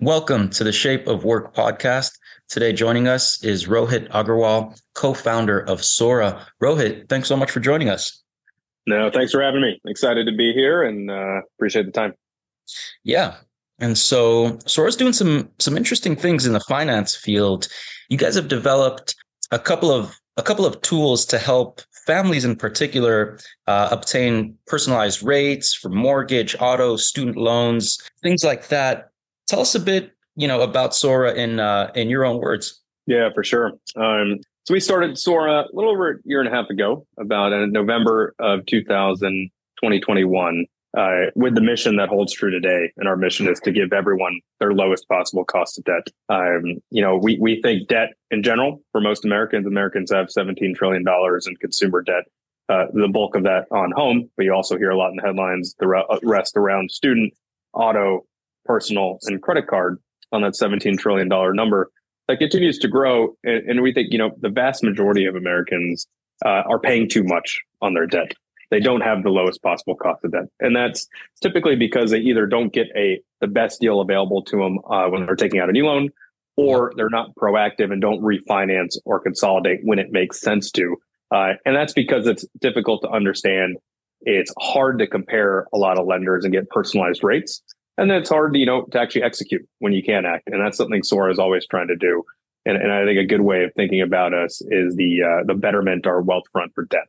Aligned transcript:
Welcome 0.00 0.48
to 0.52 0.64
the 0.64 0.72
Shape 0.72 1.06
of 1.06 1.24
Work 1.24 1.54
podcast. 1.54 2.12
Today, 2.48 2.72
joining 2.72 3.06
us 3.06 3.44
is 3.44 3.66
Rohit 3.66 4.08
Agarwal, 4.08 4.80
co 4.94 5.12
founder 5.12 5.60
of 5.60 5.84
Sora. 5.84 6.46
Rohit, 6.62 7.06
thanks 7.10 7.28
so 7.28 7.36
much 7.36 7.50
for 7.50 7.60
joining 7.60 7.90
us. 7.90 8.22
No, 8.86 9.10
thanks 9.10 9.30
for 9.30 9.42
having 9.42 9.60
me. 9.60 9.78
Excited 9.84 10.24
to 10.24 10.34
be 10.34 10.54
here 10.54 10.82
and 10.82 11.10
uh, 11.10 11.42
appreciate 11.54 11.84
the 11.84 11.92
time. 11.92 12.14
Yeah. 13.04 13.34
And 13.78 13.98
so 13.98 14.58
Sora's 14.64 14.96
doing 14.96 15.12
some 15.12 15.50
some 15.58 15.76
interesting 15.76 16.16
things 16.16 16.46
in 16.46 16.54
the 16.54 16.60
finance 16.60 17.14
field. 17.14 17.68
You 18.08 18.16
guys 18.16 18.36
have 18.36 18.48
developed 18.48 19.14
a 19.50 19.58
couple 19.58 19.90
of 19.90 20.18
a 20.38 20.42
couple 20.42 20.64
of 20.64 20.80
tools 20.80 21.26
to 21.26 21.38
help 21.38 21.82
families 22.06 22.46
in 22.46 22.56
particular 22.56 23.38
uh, 23.66 23.88
obtain 23.90 24.56
personalized 24.66 25.22
rates 25.22 25.74
for 25.74 25.90
mortgage, 25.90 26.56
auto, 26.58 26.96
student 26.96 27.36
loans, 27.36 27.98
things 28.22 28.42
like 28.42 28.68
that. 28.68 29.09
Tell 29.50 29.62
us 29.62 29.74
a 29.74 29.80
bit, 29.80 30.12
you 30.36 30.46
know, 30.46 30.60
about 30.60 30.94
Sora 30.94 31.34
in 31.34 31.58
uh, 31.58 31.90
in 31.96 32.08
your 32.08 32.24
own 32.24 32.38
words. 32.38 32.80
Yeah, 33.08 33.30
for 33.34 33.42
sure. 33.42 33.72
Um, 33.96 34.38
so 34.64 34.72
we 34.72 34.78
started 34.78 35.18
Sora 35.18 35.62
a 35.62 35.68
little 35.72 35.90
over 35.90 36.12
a 36.12 36.14
year 36.24 36.38
and 36.38 36.48
a 36.48 36.52
half 36.52 36.70
ago, 36.70 37.04
about 37.18 37.52
in 37.52 37.72
November 37.72 38.32
of 38.38 38.64
2000, 38.66 39.50
2021, 39.82 40.66
uh, 40.96 41.10
with 41.34 41.56
the 41.56 41.60
mission 41.60 41.96
that 41.96 42.08
holds 42.08 42.32
true 42.32 42.52
today. 42.52 42.92
And 42.96 43.08
our 43.08 43.16
mission 43.16 43.48
is 43.48 43.58
to 43.64 43.72
give 43.72 43.92
everyone 43.92 44.38
their 44.60 44.72
lowest 44.72 45.08
possible 45.08 45.44
cost 45.44 45.78
of 45.78 45.84
debt. 45.84 46.06
Um, 46.28 46.76
you 46.90 47.02
know, 47.02 47.16
we, 47.16 47.36
we 47.40 47.60
think 47.60 47.88
debt 47.88 48.10
in 48.30 48.44
general 48.44 48.80
for 48.92 49.00
most 49.00 49.24
Americans, 49.24 49.66
Americans 49.66 50.12
have 50.12 50.28
$17 50.28 50.76
trillion 50.76 51.04
in 51.04 51.56
consumer 51.56 52.02
debt. 52.02 52.22
Uh, 52.68 52.84
the 52.92 53.08
bulk 53.08 53.34
of 53.34 53.42
that 53.42 53.64
on 53.72 53.90
home, 53.96 54.30
but 54.36 54.44
you 54.44 54.54
also 54.54 54.78
hear 54.78 54.90
a 54.90 54.96
lot 54.96 55.10
in 55.10 55.16
the 55.16 55.22
headlines, 55.22 55.74
the 55.80 55.88
rest 56.22 56.56
around 56.56 56.92
student, 56.92 57.34
auto, 57.74 58.24
personal 58.64 59.18
and 59.24 59.42
credit 59.42 59.66
card 59.66 59.98
on 60.32 60.42
that 60.42 60.52
$17 60.52 60.98
trillion 60.98 61.28
number 61.28 61.90
that 62.30 62.38
continues 62.38 62.78
to 62.78 62.88
grow. 62.88 63.34
And, 63.44 63.68
and 63.68 63.82
we 63.82 63.92
think, 63.92 64.08
you 64.12 64.18
know, 64.18 64.30
the 64.40 64.48
vast 64.48 64.82
majority 64.82 65.26
of 65.26 65.34
Americans 65.34 66.06
uh, 66.44 66.62
are 66.68 66.78
paying 66.78 67.08
too 67.08 67.24
much 67.24 67.60
on 67.82 67.94
their 67.94 68.06
debt. 68.06 68.32
They 68.70 68.80
don't 68.80 69.00
have 69.00 69.24
the 69.24 69.30
lowest 69.30 69.62
possible 69.62 69.96
cost 69.96 70.24
of 70.24 70.32
debt. 70.32 70.44
And 70.60 70.74
that's 70.74 71.08
typically 71.42 71.74
because 71.74 72.12
they 72.12 72.18
either 72.18 72.46
don't 72.46 72.72
get 72.72 72.86
a 72.96 73.20
the 73.40 73.48
best 73.48 73.80
deal 73.80 74.00
available 74.00 74.42
to 74.44 74.56
them 74.58 74.78
uh, 74.88 75.08
when 75.08 75.26
they're 75.26 75.34
taking 75.34 75.60
out 75.60 75.68
a 75.68 75.72
new 75.72 75.86
loan, 75.86 76.10
or 76.56 76.92
they're 76.96 77.10
not 77.10 77.34
proactive 77.34 77.92
and 77.92 78.00
don't 78.00 78.22
refinance 78.22 78.96
or 79.04 79.18
consolidate 79.18 79.80
when 79.82 79.98
it 79.98 80.12
makes 80.12 80.40
sense 80.40 80.70
to. 80.72 80.96
Uh, 81.32 81.54
and 81.64 81.74
that's 81.74 81.92
because 81.92 82.26
it's 82.26 82.44
difficult 82.60 83.02
to 83.02 83.08
understand. 83.08 83.76
It's 84.22 84.52
hard 84.58 84.98
to 84.98 85.06
compare 85.06 85.66
a 85.72 85.78
lot 85.78 85.98
of 85.98 86.06
lenders 86.06 86.44
and 86.44 86.52
get 86.52 86.68
personalized 86.70 87.24
rates. 87.24 87.62
And 88.00 88.10
then 88.10 88.16
it's 88.16 88.30
hard, 88.30 88.56
you 88.56 88.64
know, 88.64 88.84
to 88.92 88.98
actually 88.98 89.24
execute 89.24 89.60
when 89.80 89.92
you 89.92 90.02
can't 90.02 90.24
act. 90.24 90.44
And 90.46 90.64
that's 90.64 90.78
something 90.78 91.02
Sora 91.02 91.30
is 91.30 91.38
always 91.38 91.66
trying 91.66 91.88
to 91.88 91.96
do. 91.96 92.24
And, 92.64 92.78
and 92.78 92.90
I 92.90 93.04
think 93.04 93.18
a 93.18 93.26
good 93.26 93.42
way 93.42 93.62
of 93.62 93.74
thinking 93.74 94.00
about 94.00 94.32
us 94.32 94.62
is 94.70 94.96
the 94.96 95.22
uh, 95.22 95.44
the 95.46 95.54
betterment 95.54 96.06
our 96.06 96.22
Wealthfront 96.22 96.72
for 96.74 96.86
debt, 96.86 97.08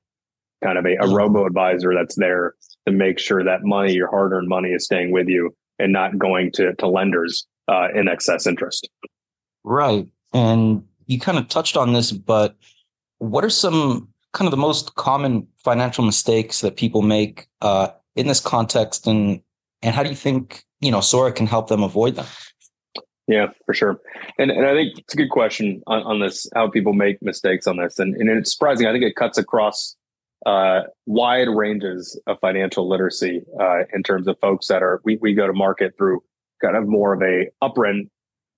kind 0.61 0.77
of 0.77 0.85
a, 0.85 0.97
a 0.99 1.07
robo 1.07 1.45
advisor 1.45 1.93
that's 1.93 2.15
there 2.15 2.55
to 2.85 2.91
make 2.91 3.19
sure 3.19 3.41
that 3.41 3.63
money, 3.63 3.93
your 3.93 4.09
hard 4.09 4.33
earned 4.33 4.49
money, 4.49 4.69
is 4.69 4.83
staying 4.83 5.11
with 5.11 5.29
you 5.29 5.55
and 5.79 5.93
not 5.93 6.17
going 6.17 6.51
to 6.53 6.73
to 6.75 6.87
lenders 6.87 7.47
uh, 7.69 7.87
in 7.95 8.09
excess 8.09 8.45
interest. 8.45 8.89
Right, 9.63 10.07
and 10.33 10.83
you 11.05 11.19
kind 11.21 11.37
of 11.37 11.47
touched 11.47 11.77
on 11.77 11.93
this, 11.93 12.11
but 12.11 12.57
what 13.19 13.45
are 13.45 13.49
some 13.49 14.09
kind 14.33 14.47
of 14.47 14.51
the 14.51 14.57
most 14.57 14.95
common 14.95 15.47
financial 15.63 16.03
mistakes 16.03 16.59
that 16.61 16.75
people 16.75 17.01
make 17.01 17.47
uh, 17.61 17.89
in 18.17 18.27
this 18.27 18.41
context, 18.41 19.07
and 19.07 19.41
and 19.81 19.95
how 19.95 20.03
do 20.03 20.09
you 20.09 20.15
think 20.15 20.63
you 20.79 20.91
know 20.91 21.01
Sora 21.01 21.31
can 21.31 21.47
help 21.47 21.67
them 21.67 21.83
avoid 21.83 22.15
them? 22.15 22.25
Yeah, 23.27 23.47
for 23.65 23.73
sure. 23.73 23.99
And 24.37 24.51
and 24.51 24.65
I 24.65 24.73
think 24.73 24.99
it's 24.99 25.13
a 25.13 25.17
good 25.17 25.29
question 25.29 25.81
on, 25.87 26.03
on 26.03 26.19
this, 26.19 26.47
how 26.55 26.69
people 26.69 26.93
make 26.93 27.21
mistakes 27.21 27.67
on 27.67 27.77
this. 27.77 27.99
And, 27.99 28.15
and 28.15 28.29
it's 28.29 28.51
surprising. 28.51 28.87
I 28.87 28.91
think 28.91 29.03
it 29.03 29.15
cuts 29.15 29.37
across 29.37 29.95
uh, 30.45 30.81
wide 31.05 31.47
ranges 31.49 32.19
of 32.27 32.39
financial 32.39 32.89
literacy 32.89 33.43
uh, 33.59 33.83
in 33.93 34.03
terms 34.03 34.27
of 34.27 34.37
folks 34.39 34.67
that 34.67 34.81
are, 34.81 35.01
we, 35.05 35.17
we 35.21 35.33
go 35.33 35.45
to 35.45 35.53
market 35.53 35.93
through 35.97 36.23
kind 36.63 36.75
of 36.75 36.87
more 36.87 37.13
of 37.13 37.21
a 37.21 37.47
upper 37.61 37.85
end 37.85 38.09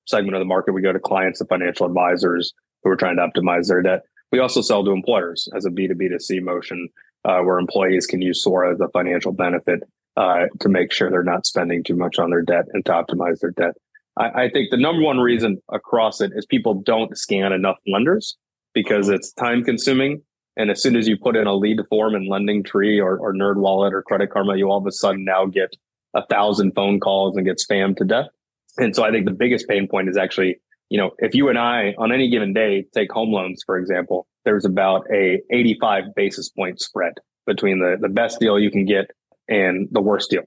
segment 0.07 0.35
of 0.35 0.39
the 0.39 0.45
market. 0.45 0.73
We 0.73 0.81
go 0.81 0.93
to 0.93 0.99
clients 0.99 1.41
and 1.41 1.49
financial 1.49 1.85
advisors 1.85 2.53
who 2.83 2.89
are 2.89 2.95
trying 2.95 3.17
to 3.17 3.27
optimize 3.27 3.67
their 3.67 3.81
debt. 3.81 4.03
We 4.31 4.39
also 4.39 4.61
sell 4.61 4.83
to 4.83 4.91
employers 4.91 5.47
as 5.55 5.65
a 5.65 5.69
B2B 5.69 6.09
to 6.09 6.19
C 6.19 6.39
motion 6.39 6.89
uh, 7.25 7.39
where 7.39 7.59
employees 7.59 8.05
can 8.05 8.21
use 8.21 8.43
Sora 8.43 8.73
as 8.73 8.79
a 8.79 8.89
financial 8.89 9.31
benefit 9.31 9.81
uh, 10.17 10.45
to 10.59 10.69
make 10.69 10.91
sure 10.91 11.09
they're 11.09 11.23
not 11.23 11.45
spending 11.45 11.83
too 11.83 11.95
much 11.95 12.19
on 12.19 12.29
their 12.29 12.41
debt 12.41 12.65
and 12.73 12.85
to 12.85 12.91
optimize 12.91 13.39
their 13.39 13.51
debt. 13.51 13.73
I, 14.17 14.43
I, 14.43 14.49
think 14.49 14.69
the 14.69 14.77
number 14.77 15.01
one 15.01 15.17
reason 15.17 15.59
across 15.71 16.21
it 16.21 16.31
is 16.35 16.45
people 16.45 16.75
don't 16.75 17.17
scan 17.17 17.51
enough 17.51 17.77
lenders 17.87 18.37
because 18.73 19.09
it's 19.09 19.33
time 19.33 19.63
consuming. 19.63 20.21
And 20.55 20.69
as 20.69 20.81
soon 20.81 20.95
as 20.95 21.07
you 21.07 21.17
put 21.17 21.35
in 21.35 21.47
a 21.47 21.55
lead 21.55 21.79
form 21.89 22.13
in 22.13 22.29
LendingTree 22.29 23.03
or, 23.03 23.17
or 23.17 23.33
NerdWallet 23.33 23.91
or 23.91 24.03
Credit 24.03 24.29
Karma, 24.29 24.55
you 24.55 24.69
all 24.69 24.77
of 24.77 24.85
a 24.85 24.91
sudden 24.91 25.25
now 25.25 25.47
get 25.47 25.75
a 26.13 26.23
thousand 26.27 26.73
phone 26.73 26.99
calls 26.99 27.35
and 27.35 27.45
get 27.45 27.57
spammed 27.57 27.97
to 27.97 28.05
death. 28.05 28.27
And 28.77 28.95
so 28.95 29.03
I 29.03 29.11
think 29.11 29.25
the 29.25 29.31
biggest 29.31 29.67
pain 29.67 29.87
point 29.87 30.09
is 30.09 30.17
actually, 30.17 30.57
you 30.89 30.99
know, 30.99 31.11
if 31.17 31.33
you 31.33 31.49
and 31.49 31.57
I 31.57 31.95
on 31.97 32.11
any 32.11 32.29
given 32.29 32.53
day 32.53 32.85
take 32.93 33.11
home 33.11 33.31
loans, 33.31 33.63
for 33.65 33.77
example, 33.77 34.27
there's 34.45 34.65
about 34.65 35.05
a 35.11 35.41
85 35.51 36.13
basis 36.15 36.49
point 36.49 36.79
spread 36.79 37.13
between 37.47 37.79
the, 37.79 37.97
the 37.99 38.09
best 38.09 38.39
deal 38.39 38.59
you 38.59 38.71
can 38.71 38.85
get 38.85 39.09
and 39.47 39.87
the 39.91 40.01
worst 40.01 40.29
deal. 40.29 40.43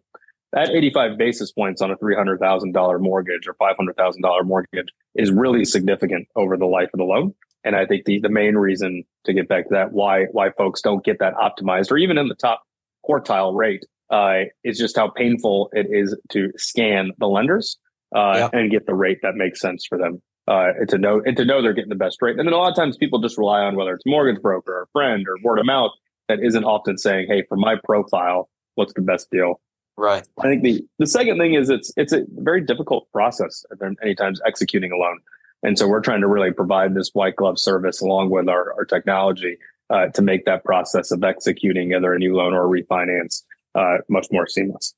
That 0.52 0.70
85 0.70 1.18
basis 1.18 1.52
points 1.52 1.82
on 1.82 1.90
a 1.90 1.96
$300,000 1.96 3.00
mortgage 3.00 3.46
or 3.46 3.54
$500,000 3.54 4.44
mortgage 4.44 4.88
is 5.14 5.30
really 5.30 5.64
significant 5.64 6.28
over 6.36 6.56
the 6.56 6.66
life 6.66 6.88
of 6.94 6.98
the 6.98 7.04
loan. 7.04 7.34
And 7.64 7.74
I 7.74 7.84
think 7.84 8.04
the, 8.04 8.20
the 8.20 8.28
main 8.28 8.54
reason 8.54 9.02
to 9.24 9.32
get 9.32 9.48
back 9.48 9.64
to 9.64 9.74
that, 9.74 9.92
why, 9.92 10.26
why 10.30 10.50
folks 10.52 10.80
don't 10.80 11.04
get 11.04 11.18
that 11.18 11.34
optimized 11.34 11.90
or 11.90 11.98
even 11.98 12.16
in 12.16 12.28
the 12.28 12.34
top 12.36 12.62
quartile 13.08 13.54
rate, 13.56 13.84
uh, 14.08 14.42
is 14.62 14.78
just 14.78 14.96
how 14.96 15.10
painful 15.10 15.68
it 15.72 15.88
is 15.90 16.16
to 16.30 16.52
scan 16.56 17.10
the 17.18 17.26
lenders, 17.26 17.76
uh, 18.14 18.34
yeah. 18.36 18.48
and 18.52 18.70
get 18.70 18.86
the 18.86 18.94
rate 18.94 19.18
that 19.22 19.34
makes 19.34 19.60
sense 19.60 19.84
for 19.84 19.98
them. 19.98 20.22
Uh, 20.48 20.68
and 20.78 20.88
to 20.88 20.96
know, 20.96 21.20
and 21.26 21.36
to 21.36 21.44
know 21.44 21.60
they're 21.60 21.72
getting 21.72 21.90
the 21.90 21.96
best 21.96 22.22
rate. 22.22 22.38
And 22.38 22.46
then 22.46 22.52
a 22.52 22.56
lot 22.56 22.70
of 22.70 22.76
times 22.76 22.96
people 22.96 23.20
just 23.20 23.36
rely 23.36 23.62
on 23.62 23.74
whether 23.74 23.92
it's 23.94 24.06
mortgage 24.06 24.40
broker 24.40 24.72
or 24.72 24.88
friend 24.92 25.26
or 25.28 25.36
word 25.42 25.58
of 25.58 25.66
mouth 25.66 25.90
that 26.28 26.38
isn't 26.40 26.62
often 26.62 26.96
saying, 26.98 27.26
Hey, 27.28 27.42
for 27.48 27.56
my 27.56 27.74
profile, 27.82 28.48
what's 28.76 28.94
the 28.94 29.02
best 29.02 29.30
deal. 29.30 29.60
Right. 29.98 30.26
I 30.38 30.42
think 30.42 30.62
the 30.62 30.86
the 30.98 31.06
second 31.06 31.38
thing 31.38 31.54
is 31.54 31.70
it's 31.70 31.92
it's 31.96 32.12
a 32.12 32.24
very 32.36 32.60
difficult 32.60 33.10
process 33.12 33.64
at 33.72 33.78
many 34.00 34.14
times 34.14 34.40
executing 34.46 34.92
a 34.92 34.96
loan. 34.96 35.18
And 35.62 35.78
so 35.78 35.88
we're 35.88 36.00
trying 36.00 36.20
to 36.20 36.28
really 36.28 36.52
provide 36.52 36.94
this 36.94 37.10
white 37.14 37.36
glove 37.36 37.58
service 37.58 38.00
along 38.00 38.30
with 38.30 38.48
our, 38.48 38.74
our 38.74 38.84
technology 38.84 39.56
uh, 39.88 40.08
to 40.08 40.22
make 40.22 40.44
that 40.44 40.64
process 40.64 41.10
of 41.10 41.24
executing 41.24 41.94
either 41.94 42.12
a 42.12 42.18
new 42.18 42.36
loan 42.36 42.52
or 42.52 42.66
a 42.66 42.82
refinance 42.82 43.42
uh, 43.74 43.98
much 44.08 44.26
more 44.30 44.46
seamless. 44.46 44.94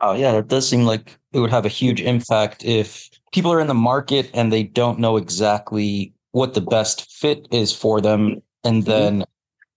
Oh 0.00 0.14
yeah, 0.14 0.32
it 0.32 0.48
does 0.48 0.68
seem 0.68 0.84
like 0.84 1.18
it 1.32 1.38
would 1.38 1.50
have 1.50 1.66
a 1.66 1.70
huge 1.70 2.00
impact 2.00 2.64
if 2.64 3.10
people 3.32 3.52
are 3.52 3.60
in 3.60 3.68
the 3.68 3.74
market 3.74 4.30
and 4.34 4.52
they 4.52 4.62
don't 4.62 4.98
know 4.98 5.16
exactly 5.16 6.12
what 6.32 6.54
the 6.54 6.60
best 6.60 7.10
fit 7.12 7.46
is 7.50 7.72
for 7.72 8.00
them, 8.00 8.42
and 8.64 8.82
mm-hmm. 8.82 8.90
then 8.90 9.24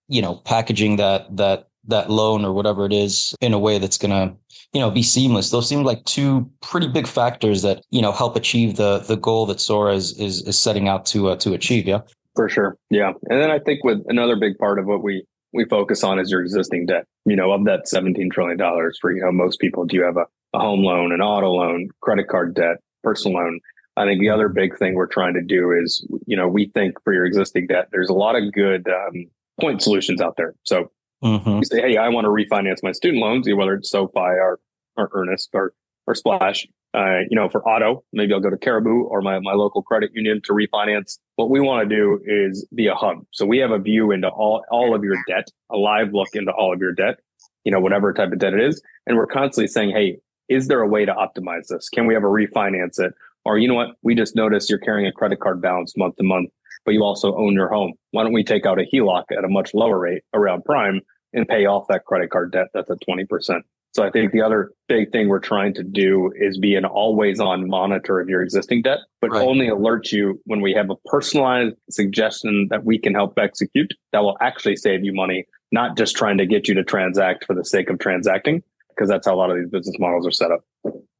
you 0.08 0.22
know 0.22 0.36
packaging 0.36 0.96
that 0.96 1.36
that 1.36 1.68
that 1.88 2.10
loan 2.10 2.46
or 2.46 2.54
whatever 2.54 2.86
it 2.86 2.94
is 2.94 3.36
in 3.42 3.54
a 3.54 3.60
way 3.60 3.78
that's 3.78 3.98
going 3.98 4.12
to 4.12 4.36
you 4.74 4.80
know 4.80 4.92
be 4.92 5.04
seamless. 5.04 5.50
Those 5.50 5.68
seem 5.68 5.84
like 5.84 6.04
two 6.06 6.50
pretty 6.62 6.88
big 6.88 7.08
factors 7.08 7.62
that 7.62 7.84
you 7.92 8.02
know 8.02 8.12
help 8.12 8.36
achieve 8.36 8.76
the 8.76 9.00
the 9.00 9.16
goal 9.16 9.46
that 9.48 9.60
sora 9.60 9.94
is 9.94 10.20
is, 10.20 10.42
is 10.44 10.58
setting 10.58 10.88
out 10.88 11.06
to 11.08 11.30
uh, 11.30 11.36
to 11.38 11.54
achieve 11.54 11.88
yeah? 11.88 12.02
For 12.36 12.50
sure 12.50 12.78
yeah. 12.90 13.14
And 13.30 13.42
then 13.42 13.52
i 13.52 13.60
think 13.60 13.84
with 13.84 14.00
another 14.08 14.36
big 14.36 14.58
part 14.58 14.80
of 14.80 14.86
what 14.86 15.04
we 15.04 15.26
we 15.54 15.66
focus 15.66 16.04
on 16.04 16.20
is 16.20 16.30
your 16.30 16.42
existing 16.42 16.86
debt. 16.88 17.06
You 17.26 17.36
know 17.36 17.52
of 17.52 17.66
that 17.66 17.88
17 17.88 18.30
trillion 18.30 18.58
dollars 18.58 18.98
for 19.00 19.12
you 19.12 19.22
know 19.22 19.31
most 19.31 19.60
people 19.60 19.86
do 19.86 19.96
you 19.96 20.04
have 20.04 20.18
a, 20.18 20.26
a 20.54 20.60
home 20.60 20.84
loan 20.84 21.14
an 21.14 21.22
auto 21.22 21.50
loan 21.50 21.90
credit 22.02 22.28
card 22.28 22.56
debt 22.56 22.78
personal 23.04 23.38
loan? 23.38 23.60
I 23.98 24.06
think 24.06 24.20
the 24.20 24.30
other 24.30 24.50
big 24.50 24.78
thing 24.78 24.96
we're 24.96 25.08
trying 25.08 25.36
to 25.36 25.42
do 25.42 25.72
is, 25.72 26.06
you 26.26 26.36
know, 26.36 26.50
we 26.50 26.70
think 26.74 27.02
for 27.04 27.14
your 27.14 27.26
existing 27.26 27.68
debt, 27.68 27.88
there's 27.92 28.10
a 28.10 28.14
lot 28.14 28.36
of 28.36 28.52
good 28.52 28.88
um, 28.90 29.28
point 29.60 29.81
solutions 29.81 30.20
out 30.20 30.36
there. 30.36 30.54
So 30.64 30.92
Mm-hmm. 31.24 31.58
You 31.58 31.64
say, 31.66 31.82
hey, 31.82 31.98
I 31.98 32.10
want 32.10 32.26
to 32.26 32.30
refinance 32.30 32.84
my 32.84 32.92
student 32.92 33.22
loans, 33.22 33.48
whether 33.52 33.74
it's 33.74 33.90
SoFi 33.90 34.20
or, 34.20 34.60
or 34.98 35.10
Earnest 35.14 35.50
or, 35.54 35.74
or 36.08 36.16
Splash. 36.16 36.68
uh, 36.96 37.20
you 37.30 37.36
know, 37.36 37.50
for 37.50 37.68
auto, 37.68 38.04
maybe 38.14 38.34
I'll 38.34 38.40
go 38.40 38.50
to 38.50 38.58
Caribou 38.58 39.04
or 39.04 39.22
my, 39.22 39.40
my 39.40 39.54
local 39.54 39.84
credit 39.84 40.12
union 40.14 40.42
to 40.46 40.54
refinance. 40.54 41.18
What 41.36 41.50
we 41.50 41.60
want 41.60 41.90
to 41.90 41.96
do 41.96 42.20
is 42.26 42.66
be 42.74 42.88
a 42.88 42.96
hub. 42.96 43.26
So 43.32 43.46
we 43.46 43.58
have 43.58 43.72
a 43.72 43.80
view 43.80 44.12
into 44.12 44.30
all, 44.30 44.64
all 44.72 44.96
of 44.96 45.04
your 45.04 45.18
debt, 45.28 45.50
a 45.70 45.78
live 45.78 46.14
look 46.14 46.30
into 46.34 46.54
all 46.54 46.74
of 46.74 46.80
your 46.80 46.94
debt, 46.94 47.20
you 47.66 47.72
know, 47.72 47.82
whatever 47.82 48.14
type 48.14 48.32
of 48.32 48.40
debt 48.40 48.54
it 48.54 48.62
is. 48.62 48.82
And 49.06 49.18
we're 49.18 49.28
constantly 49.28 49.68
saying, 49.68 49.92
Hey, 49.92 50.20
is 50.48 50.68
there 50.68 50.82
a 50.82 50.88
way 50.88 51.04
to 51.06 51.14
optimize 51.14 51.68
this? 51.68 51.90
Can 51.90 52.06
we 52.08 52.16
ever 52.16 52.30
refinance 52.30 53.00
it? 53.00 53.14
Or, 53.44 53.58
you 53.58 53.68
know 53.68 53.76
what? 53.76 53.90
We 54.02 54.16
just 54.16 54.36
noticed 54.36 54.70
you're 54.70 54.80
carrying 54.80 55.08
a 55.08 55.12
credit 55.12 55.40
card 55.40 55.62
balance 55.62 55.98
month 55.98 56.16
to 56.16 56.24
month, 56.24 56.50
but 56.86 56.94
you 56.94 57.04
also 57.04 57.36
own 57.36 57.54
your 57.54 57.68
home. 57.68 57.94
Why 58.12 58.24
don't 58.24 58.34
we 58.34 58.44
take 58.44 58.66
out 58.66 58.80
a 58.80 58.86
HELOC 58.94 59.24
at 59.38 59.44
a 59.44 59.50
much 59.50 59.74
lower 59.74 60.00
rate 60.00 60.24
around 60.34 60.64
prime 60.64 61.02
and 61.34 61.48
pay 61.48 61.66
off 61.66 61.88
that 61.90 62.06
credit 62.06 62.30
card 62.30 62.52
debt 62.52 62.68
that's 62.74 62.90
at 62.90 62.98
20%? 63.08 63.62
So 63.96 64.04
I 64.04 64.12
think 64.12 64.34
the 64.34 64.42
other 64.42 64.74
big 64.90 65.14
thing 65.14 65.30
we're 65.30 65.40
trying 65.40 65.74
to 65.76 65.84
do 65.84 66.30
is 66.36 66.58
be 66.58 66.76
an 66.76 66.84
always 66.84 67.40
on 67.40 67.70
monitor 67.70 68.20
of 68.20 68.28
your 68.28 68.42
existing 68.42 68.82
debt, 68.82 69.00
but 69.22 69.32
right. 69.32 69.42
only 69.42 69.70
alert 69.70 70.12
you 70.12 70.42
when 70.44 70.60
we 70.60 70.74
have 70.74 70.90
a 70.90 70.98
personalized 71.06 71.78
suggestion 71.90 72.68
that 72.72 72.84
we 72.84 73.00
can 73.00 73.14
help 73.14 73.40
execute 73.40 73.94
that 74.12 74.20
will 74.20 74.36
actually 74.42 74.76
save 74.76 75.06
you 75.06 75.14
money, 75.14 75.46
not 75.72 75.96
just 75.96 76.18
trying 76.18 76.38
to 76.38 76.46
get 76.46 76.68
you 76.68 76.74
to 76.74 76.84
transact 76.84 77.46
for 77.46 77.56
the 77.56 77.64
sake 77.64 77.90
of 77.90 77.98
transacting, 77.98 78.62
because 78.90 79.08
that's 79.08 79.28
how 79.28 79.34
a 79.34 79.38
lot 79.38 79.50
of 79.50 79.56
these 79.56 79.70
business 79.70 79.96
models 79.98 80.28
are 80.28 80.31
set 80.31 80.52
up. 80.52 80.60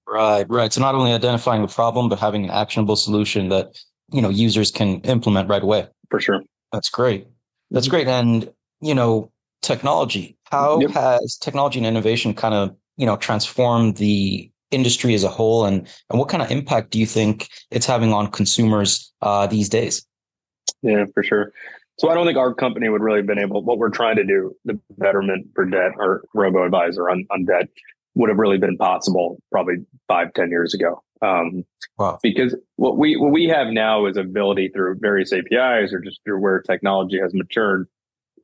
Right, 0.06 0.46
right. 0.50 0.72
So 0.72 0.82
not 0.82 0.96
only 0.96 1.14
identifying 1.14 1.62
the 1.62 1.70
problem, 1.70 2.10
but 2.10 2.20
having 2.20 2.44
an 2.44 2.50
actionable 2.50 2.98
solution 2.98 3.48
that, 3.50 3.68
you 4.12 4.22
know, 4.22 4.30
users 4.30 4.72
can 4.72 5.02
implement 5.02 5.50
right 5.50 5.64
away. 5.64 5.88
For 6.10 6.20
sure. 6.20 6.42
That's 6.72 6.90
great. 6.90 7.28
That's 7.72 7.88
mm-hmm. 7.88 7.96
great. 7.96 8.08
And, 8.08 8.52
you 8.82 8.96
know, 8.96 9.32
technology. 9.62 10.38
How 10.52 10.80
yep. 10.80 10.92
has 10.92 11.38
technology 11.38 11.80
and 11.80 11.88
innovation 11.88 12.34
kind 12.34 12.54
of, 12.54 12.76
you 12.98 13.06
know, 13.06 13.18
transformed 13.18 13.98
the 13.98 14.50
industry 14.72 15.14
as 15.14 15.24
a 15.24 15.30
whole 15.30 15.66
and, 15.66 15.88
and 16.10 16.20
what 16.20 16.30
kind 16.30 16.44
of 16.44 16.52
impact 16.52 16.92
do 16.92 17.00
you 17.00 17.06
think 17.06 17.50
it's 17.72 17.86
having 17.86 18.14
on 18.14 18.30
consumers 18.32 19.12
uh, 19.22 19.48
these 19.48 19.70
days? 19.70 20.06
Yeah, 20.82 21.06
for 21.14 21.24
sure. 21.24 21.52
So 21.98 22.10
I 22.10 22.14
don't 22.14 22.26
think 22.26 22.38
our 22.38 22.54
company 22.54 22.90
would 22.90 23.02
really 23.02 23.20
have 23.20 23.28
been 23.28 23.40
able, 23.40 23.64
what 23.64 23.78
we're 23.78 23.90
trying 23.90 24.18
to 24.18 24.26
do, 24.26 24.56
the 24.66 24.80
betterment 24.98 25.48
for 25.56 25.66
debt 25.66 25.94
or 25.98 26.26
robo 26.34 26.66
advisor 26.66 27.10
on, 27.10 27.26
on 27.32 27.46
debt 27.46 27.70
would 28.16 28.30
have 28.30 28.38
really 28.38 28.58
been 28.58 28.78
possible 28.78 29.38
probably 29.52 29.76
five, 30.08 30.34
ten 30.34 30.50
years 30.50 30.74
ago. 30.74 31.04
Um, 31.22 31.64
wow. 31.98 32.20
Because 32.22 32.56
what 32.76 32.98
we 32.98 33.16
what 33.16 33.32
we 33.32 33.46
have 33.46 33.68
now 33.68 34.06
is 34.06 34.18
ability 34.18 34.70
through 34.70 34.98
various 35.00 35.32
APIs 35.32 35.94
or 35.94 36.00
just 36.00 36.20
through 36.24 36.40
where 36.40 36.62
technology 36.62 37.20
has 37.20 37.34
matured 37.34 37.88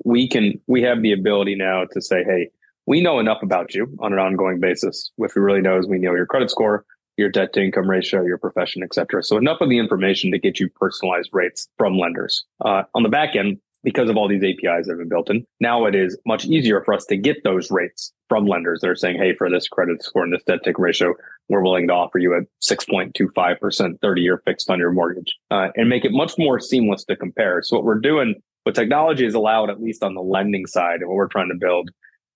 we 0.03 0.27
can 0.27 0.59
we 0.67 0.81
have 0.81 1.01
the 1.01 1.11
ability 1.11 1.55
now 1.55 1.85
to 1.91 2.01
say, 2.01 2.23
hey, 2.23 2.49
we 2.85 3.01
know 3.01 3.19
enough 3.19 3.43
about 3.43 3.73
you 3.73 3.95
on 3.99 4.13
an 4.13 4.19
ongoing 4.19 4.59
basis. 4.59 5.11
What 5.15 5.31
we 5.35 5.41
really 5.41 5.61
know 5.61 5.77
is 5.77 5.87
we 5.87 5.99
know 5.99 6.13
your 6.13 6.25
credit 6.25 6.49
score, 6.49 6.85
your 7.17 7.29
debt 7.29 7.53
to 7.53 7.61
income 7.61 7.89
ratio, 7.89 8.23
your 8.23 8.37
profession, 8.37 8.83
et 8.83 8.93
cetera. 8.93 9.23
So 9.23 9.37
enough 9.37 9.61
of 9.61 9.69
the 9.69 9.77
information 9.77 10.31
to 10.31 10.39
get 10.39 10.59
you 10.59 10.69
personalized 10.69 11.29
rates 11.33 11.67
from 11.77 11.97
lenders. 11.97 12.45
Uh, 12.63 12.83
on 12.95 13.03
the 13.03 13.09
back 13.09 13.35
end, 13.35 13.59
because 13.83 14.09
of 14.09 14.17
all 14.17 14.27
these 14.27 14.43
APIs 14.43 14.85
that 14.85 14.91
have 14.91 14.99
been 14.99 15.09
built 15.09 15.29
in, 15.29 15.45
now 15.59 15.85
it 15.85 15.95
is 15.95 16.17
much 16.25 16.45
easier 16.45 16.83
for 16.83 16.93
us 16.93 17.05
to 17.05 17.17
get 17.17 17.43
those 17.43 17.71
rates 17.71 18.13
from 18.29 18.45
lenders 18.45 18.81
that 18.81 18.89
are 18.89 18.95
saying, 18.95 19.17
hey, 19.17 19.35
for 19.35 19.49
this 19.49 19.67
credit 19.67 20.03
score 20.03 20.23
and 20.23 20.33
this 20.33 20.43
debt 20.43 20.59
income 20.65 20.83
ratio, 20.83 21.13
we're 21.49 21.61
willing 21.61 21.87
to 21.87 21.93
offer 21.93 22.19
you 22.19 22.33
a 22.33 22.41
6.25% 22.63 24.01
30 24.01 24.21
year 24.21 24.41
fixed 24.45 24.69
on 24.69 24.79
your 24.79 24.91
mortgage 24.91 25.35
uh, 25.49 25.69
and 25.75 25.89
make 25.89 26.05
it 26.05 26.11
much 26.11 26.33
more 26.37 26.59
seamless 26.59 27.03
to 27.05 27.15
compare. 27.15 27.61
So 27.63 27.75
what 27.75 27.85
we're 27.85 27.99
doing 27.99 28.35
what 28.63 28.75
technology 28.75 29.25
has 29.25 29.33
allowed, 29.33 29.69
at 29.69 29.81
least 29.81 30.03
on 30.03 30.13
the 30.13 30.21
lending 30.21 30.65
side, 30.65 30.99
and 30.99 31.09
what 31.09 31.15
we're 31.15 31.27
trying 31.27 31.49
to 31.49 31.55
build, 31.55 31.89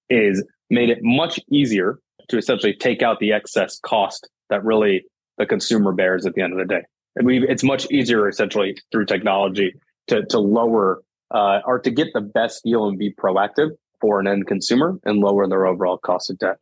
is 0.10 0.44
made 0.70 0.90
it 0.90 1.00
much 1.02 1.40
easier 1.52 2.00
to 2.30 2.38
essentially 2.38 2.74
take 2.74 3.04
out 3.04 3.20
the 3.20 3.32
excess 3.32 3.80
cost 3.80 4.28
that 4.50 4.64
really 4.64 5.06
the 5.38 5.46
consumer 5.46 5.92
bears 5.92 6.26
at 6.26 6.34
the 6.34 6.42
end 6.42 6.54
of 6.54 6.60
the 6.60 6.66
day. 6.66 6.82
And 7.16 7.26
we 7.26 7.48
it's 7.48 7.64
much 7.64 7.90
easier 7.92 8.28
essentially 8.28 8.78
through 8.92 9.06
technology 9.06 9.74
to 10.08 10.26
to 10.26 10.40
lower 10.40 11.02
uh, 11.32 11.60
or 11.66 11.80
to 11.80 11.92
get 11.92 12.14
the 12.14 12.22
best 12.22 12.64
deal 12.64 12.88
and 12.88 12.98
be 12.98 13.14
proactive 13.14 13.72
for 14.02 14.20
an 14.20 14.28
end 14.28 14.48
consumer 14.48 15.00
and 15.06 15.20
lower 15.20 15.48
their 15.48 15.66
overall 15.66 15.98
cost 15.98 16.30
of 16.30 16.38
debt. 16.40 16.58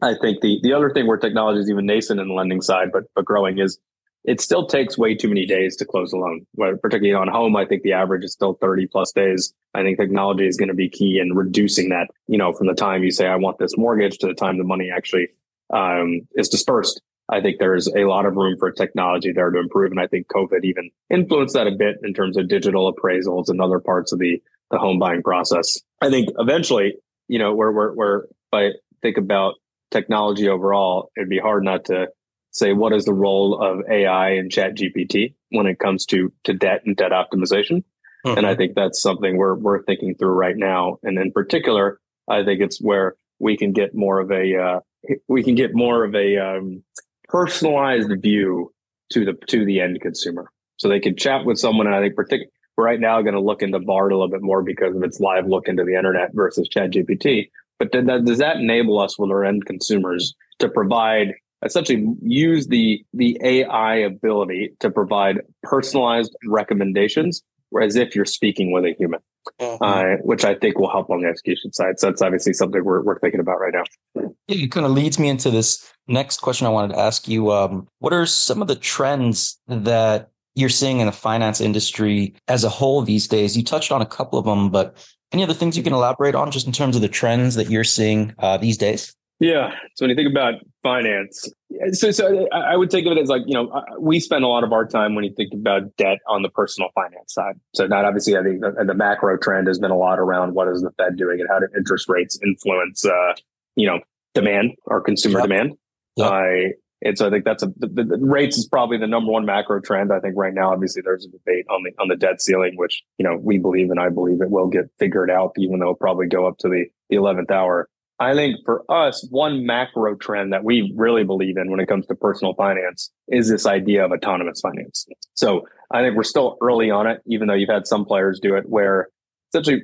I 0.00 0.14
think 0.20 0.40
the 0.40 0.60
the 0.62 0.72
other 0.72 0.90
thing 0.90 1.06
where 1.06 1.16
technology 1.16 1.60
is 1.60 1.70
even 1.70 1.86
nascent 1.86 2.20
in 2.20 2.28
the 2.28 2.34
lending 2.34 2.62
side, 2.62 2.90
but 2.92 3.04
but 3.14 3.24
growing 3.24 3.58
is 3.58 3.78
it 4.24 4.40
still 4.40 4.66
takes 4.66 4.98
way 4.98 5.14
too 5.14 5.28
many 5.28 5.46
days 5.46 5.76
to 5.76 5.84
close 5.84 6.12
a 6.12 6.16
loan. 6.16 6.44
particularly 6.56 7.14
on 7.14 7.28
home, 7.28 7.56
I 7.56 7.64
think 7.64 7.82
the 7.82 7.92
average 7.92 8.24
is 8.24 8.32
still 8.32 8.54
30 8.60 8.86
plus 8.88 9.12
days. 9.12 9.54
I 9.74 9.82
think 9.82 9.98
technology 9.98 10.46
is 10.46 10.56
going 10.56 10.68
to 10.68 10.74
be 10.74 10.88
key 10.88 11.18
in 11.18 11.34
reducing 11.34 11.88
that, 11.90 12.08
you 12.26 12.36
know, 12.36 12.52
from 12.52 12.66
the 12.66 12.74
time 12.74 13.02
you 13.02 13.10
say, 13.10 13.26
I 13.26 13.36
want 13.36 13.58
this 13.58 13.78
mortgage 13.78 14.18
to 14.18 14.26
the 14.26 14.34
time 14.34 14.58
the 14.58 14.64
money 14.64 14.90
actually 14.94 15.28
um, 15.72 16.20
is 16.34 16.48
dispersed. 16.48 17.00
I 17.30 17.40
think 17.40 17.58
there's 17.58 17.88
a 17.88 18.04
lot 18.04 18.24
of 18.24 18.36
room 18.36 18.56
for 18.58 18.70
technology 18.70 19.32
there 19.32 19.50
to 19.50 19.58
improve. 19.58 19.90
And 19.90 20.00
I 20.00 20.06
think 20.06 20.28
COVID 20.28 20.64
even 20.64 20.90
influenced 21.10 21.54
that 21.54 21.66
a 21.66 21.72
bit 21.72 21.96
in 22.02 22.14
terms 22.14 22.36
of 22.36 22.48
digital 22.48 22.92
appraisals 22.92 23.48
and 23.48 23.60
other 23.60 23.80
parts 23.80 24.12
of 24.12 24.18
the, 24.18 24.42
the 24.70 24.78
home 24.78 24.98
buying 24.98 25.22
process. 25.22 25.78
I 26.00 26.08
think 26.08 26.30
eventually, 26.38 26.94
you 27.28 27.38
know, 27.38 27.54
where, 27.54 27.70
where, 27.70 27.92
where 27.92 28.18
if 28.20 28.54
I 28.54 28.68
think 29.02 29.18
about 29.18 29.56
technology 29.90 30.48
overall, 30.48 31.10
it'd 31.16 31.28
be 31.28 31.38
hard 31.38 31.64
not 31.64 31.86
to 31.86 32.08
say 32.50 32.72
what 32.72 32.94
is 32.94 33.04
the 33.04 33.12
role 33.12 33.60
of 33.60 33.84
AI 33.90 34.30
and 34.30 34.50
ChatGPT 34.50 35.34
when 35.50 35.66
it 35.66 35.78
comes 35.78 36.06
to, 36.06 36.32
to 36.44 36.54
debt 36.54 36.82
and 36.86 36.96
debt 36.96 37.12
optimization. 37.12 37.84
Mm-hmm. 38.24 38.38
And 38.38 38.46
I 38.46 38.56
think 38.56 38.74
that's 38.74 39.02
something 39.02 39.36
we're, 39.36 39.54
we're 39.54 39.82
thinking 39.82 40.14
through 40.14 40.32
right 40.32 40.56
now. 40.56 40.98
And 41.02 41.18
in 41.18 41.32
particular, 41.32 42.00
I 42.26 42.42
think 42.44 42.60
it's 42.62 42.80
where 42.80 43.16
we 43.38 43.58
can 43.58 43.72
get 43.72 43.94
more 43.94 44.18
of 44.18 44.30
a, 44.30 44.56
uh, 44.56 44.80
we 45.28 45.44
can 45.44 45.54
get 45.54 45.74
more 45.74 46.04
of 46.04 46.14
a, 46.14 46.36
um, 46.38 46.82
personalized 47.28 48.10
view 48.20 48.72
to 49.12 49.24
the, 49.24 49.32
to 49.48 49.64
the 49.64 49.80
end 49.80 50.00
consumer. 50.00 50.50
So 50.76 50.88
they 50.88 51.00
can 51.00 51.16
chat 51.16 51.44
with 51.44 51.58
someone. 51.58 51.86
And 51.86 51.96
I 51.96 52.00
think 52.00 52.14
particularly 52.14 52.50
right 52.76 53.00
now 53.00 53.20
going 53.22 53.34
to 53.34 53.40
look 53.40 53.62
into 53.62 53.78
Bard 53.80 54.12
a 54.12 54.16
little 54.16 54.30
bit 54.30 54.42
more 54.42 54.62
because 54.62 54.94
of 54.94 55.02
its 55.02 55.20
live 55.20 55.46
look 55.46 55.68
into 55.68 55.84
the 55.84 55.94
internet 55.94 56.30
versus 56.34 56.68
ChatGPT. 56.68 57.50
But 57.78 57.92
does 57.92 58.38
that 58.38 58.56
enable 58.56 58.98
us 58.98 59.18
with 59.18 59.30
our 59.30 59.44
end 59.44 59.66
consumers 59.66 60.34
to 60.58 60.68
provide 60.68 61.34
essentially 61.64 62.06
use 62.22 62.68
the 62.68 63.04
the 63.14 63.38
AI 63.42 63.96
ability 63.96 64.74
to 64.80 64.90
provide 64.90 65.40
personalized 65.62 66.34
recommendations 66.46 67.42
as 67.80 67.96
if 67.96 68.14
you're 68.14 68.24
speaking 68.24 68.72
with 68.72 68.84
a 68.84 68.94
human, 68.98 69.20
mm-hmm. 69.60 69.82
uh, 69.82 70.16
which 70.22 70.44
I 70.44 70.54
think 70.54 70.78
will 70.78 70.90
help 70.90 71.10
on 71.10 71.22
the 71.22 71.28
execution 71.28 71.72
side. 71.72 71.98
So 71.98 72.06
that's 72.06 72.22
obviously 72.22 72.52
something 72.52 72.84
we're, 72.84 73.02
we're 73.02 73.18
thinking 73.18 73.40
about 73.40 73.60
right 73.60 73.74
now. 73.74 74.30
It 74.48 74.70
kind 74.70 74.86
of 74.86 74.92
leads 74.92 75.18
me 75.18 75.28
into 75.28 75.50
this 75.50 75.92
next 76.06 76.40
question 76.40 76.66
I 76.66 76.70
wanted 76.70 76.94
to 76.94 77.00
ask 77.00 77.28
you. 77.28 77.52
Um, 77.52 77.86
what 77.98 78.12
are 78.12 78.26
some 78.26 78.62
of 78.62 78.68
the 78.68 78.76
trends 78.76 79.58
that 79.68 80.30
you're 80.54 80.68
seeing 80.68 81.00
in 81.00 81.06
the 81.06 81.12
finance 81.12 81.60
industry 81.60 82.34
as 82.48 82.64
a 82.64 82.68
whole 82.68 83.02
these 83.02 83.28
days? 83.28 83.56
You 83.56 83.64
touched 83.64 83.92
on 83.92 84.02
a 84.02 84.06
couple 84.06 84.38
of 84.38 84.44
them, 84.44 84.70
but 84.70 84.96
any 85.32 85.42
other 85.42 85.54
things 85.54 85.76
you 85.76 85.82
can 85.82 85.92
elaborate 85.92 86.34
on 86.34 86.50
just 86.50 86.66
in 86.66 86.72
terms 86.72 86.96
of 86.96 87.02
the 87.02 87.08
trends 87.08 87.54
that 87.54 87.70
you're 87.70 87.84
seeing 87.84 88.34
uh, 88.38 88.56
these 88.56 88.78
days? 88.78 89.14
Yeah. 89.40 89.70
So 89.94 90.04
when 90.04 90.10
you 90.10 90.16
think 90.16 90.30
about 90.30 90.54
finance, 90.82 91.48
so 91.92 92.10
so 92.10 92.48
I 92.50 92.76
would 92.76 92.90
think 92.90 93.06
of 93.06 93.16
it 93.16 93.20
as 93.20 93.28
like 93.28 93.42
you 93.46 93.54
know 93.54 93.70
we 94.00 94.18
spend 94.18 94.42
a 94.42 94.48
lot 94.48 94.64
of 94.64 94.72
our 94.72 94.84
time 94.84 95.14
when 95.14 95.24
you 95.24 95.32
think 95.36 95.52
about 95.54 95.96
debt 95.96 96.18
on 96.26 96.42
the 96.42 96.48
personal 96.48 96.90
finance 96.94 97.34
side. 97.34 97.54
So 97.74 97.86
not 97.86 98.04
obviously 98.04 98.36
I 98.36 98.42
think 98.42 98.60
the, 98.60 98.84
the 98.84 98.94
macro 98.94 99.36
trend 99.38 99.68
has 99.68 99.78
been 99.78 99.92
a 99.92 99.96
lot 99.96 100.18
around 100.18 100.54
what 100.54 100.68
is 100.68 100.82
the 100.82 100.90
Fed 100.98 101.16
doing 101.16 101.40
and 101.40 101.48
how 101.48 101.60
do 101.60 101.68
interest 101.76 102.08
rates 102.08 102.38
influence 102.44 103.04
uh, 103.04 103.34
you 103.76 103.86
know 103.86 104.00
demand 104.34 104.72
or 104.86 105.00
consumer 105.00 105.38
yep. 105.38 105.48
demand. 105.48 105.72
Yep. 106.16 106.32
Uh, 106.32 106.72
and 107.00 107.16
so 107.16 107.28
I 107.28 107.30
think 107.30 107.44
that's 107.44 107.62
a 107.62 107.68
the, 107.76 107.86
the, 108.02 108.18
rates 108.20 108.58
is 108.58 108.66
probably 108.66 108.98
the 108.98 109.06
number 109.06 109.30
one 109.30 109.46
macro 109.46 109.80
trend. 109.80 110.12
I 110.12 110.18
think 110.18 110.34
right 110.36 110.52
now, 110.52 110.72
obviously, 110.72 111.02
there's 111.04 111.24
a 111.24 111.30
debate 111.30 111.64
on 111.70 111.84
the 111.84 111.92
on 112.02 112.08
the 112.08 112.16
debt 112.16 112.42
ceiling, 112.42 112.72
which 112.74 113.04
you 113.18 113.24
know 113.24 113.38
we 113.40 113.58
believe 113.58 113.90
and 113.90 114.00
I 114.00 114.08
believe 114.08 114.40
it 114.40 114.50
will 114.50 114.66
get 114.66 114.86
figured 114.98 115.30
out, 115.30 115.52
even 115.58 115.78
though 115.78 115.86
it'll 115.86 115.94
probably 115.94 116.26
go 116.26 116.48
up 116.48 116.58
to 116.58 116.68
the 116.68 116.86
the 117.08 117.16
eleventh 117.16 117.52
hour. 117.52 117.88
I 118.20 118.34
think 118.34 118.56
for 118.64 118.84
us, 118.90 119.26
one 119.30 119.64
macro 119.64 120.16
trend 120.16 120.52
that 120.52 120.64
we 120.64 120.92
really 120.96 121.24
believe 121.24 121.56
in 121.56 121.70
when 121.70 121.78
it 121.78 121.86
comes 121.86 122.06
to 122.06 122.14
personal 122.14 122.54
finance 122.54 123.10
is 123.28 123.48
this 123.48 123.64
idea 123.64 124.04
of 124.04 124.10
autonomous 124.10 124.60
finance. 124.60 125.06
So 125.34 125.66
I 125.92 126.02
think 126.02 126.16
we're 126.16 126.24
still 126.24 126.56
early 126.60 126.90
on 126.90 127.06
it, 127.06 127.22
even 127.26 127.46
though 127.46 127.54
you've 127.54 127.68
had 127.68 127.86
some 127.86 128.04
players 128.04 128.40
do 128.40 128.56
it 128.56 128.68
where 128.68 129.08
essentially 129.52 129.82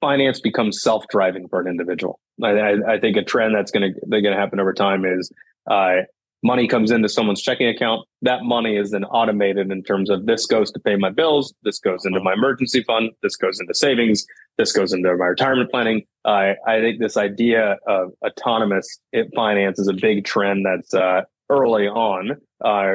finance 0.00 0.40
becomes 0.40 0.80
self-driving 0.80 1.48
for 1.48 1.60
an 1.60 1.68
individual. 1.68 2.20
I, 2.42 2.48
I, 2.48 2.94
I 2.94 3.00
think 3.00 3.16
a 3.16 3.22
trend 3.22 3.54
that's 3.54 3.70
going 3.70 3.92
to 3.92 4.06
going 4.08 4.24
to 4.24 4.34
happen 4.34 4.60
over 4.60 4.72
time 4.72 5.04
is 5.04 5.30
uh, 5.70 6.04
money 6.44 6.68
comes 6.68 6.90
into 6.90 7.08
someone's 7.08 7.42
checking 7.42 7.66
account. 7.66 8.06
That 8.22 8.44
money 8.44 8.76
is 8.76 8.90
then 8.90 9.04
automated 9.04 9.72
in 9.72 9.82
terms 9.82 10.10
of 10.10 10.26
this 10.26 10.46
goes 10.46 10.70
to 10.72 10.78
pay 10.78 10.94
my 10.94 11.10
bills, 11.10 11.52
this 11.62 11.80
goes 11.80 12.04
into 12.04 12.20
my 12.20 12.34
emergency 12.34 12.84
fund, 12.84 13.10
this 13.22 13.34
goes 13.34 13.58
into 13.58 13.74
savings, 13.74 14.24
this 14.58 14.70
goes 14.70 14.92
into 14.92 15.16
my 15.16 15.26
retirement 15.26 15.70
planning. 15.70 16.04
I 16.24 16.54
think 16.66 17.00
this 17.00 17.16
idea 17.16 17.78
of 17.88 18.12
autonomous 18.24 19.00
finance 19.34 19.78
is 19.78 19.88
a 19.88 19.94
big 19.94 20.24
trend 20.24 20.66
that's 20.66 20.94
uh, 20.94 21.22
early 21.50 21.88
on. 21.88 22.32
Uh, 22.64 22.94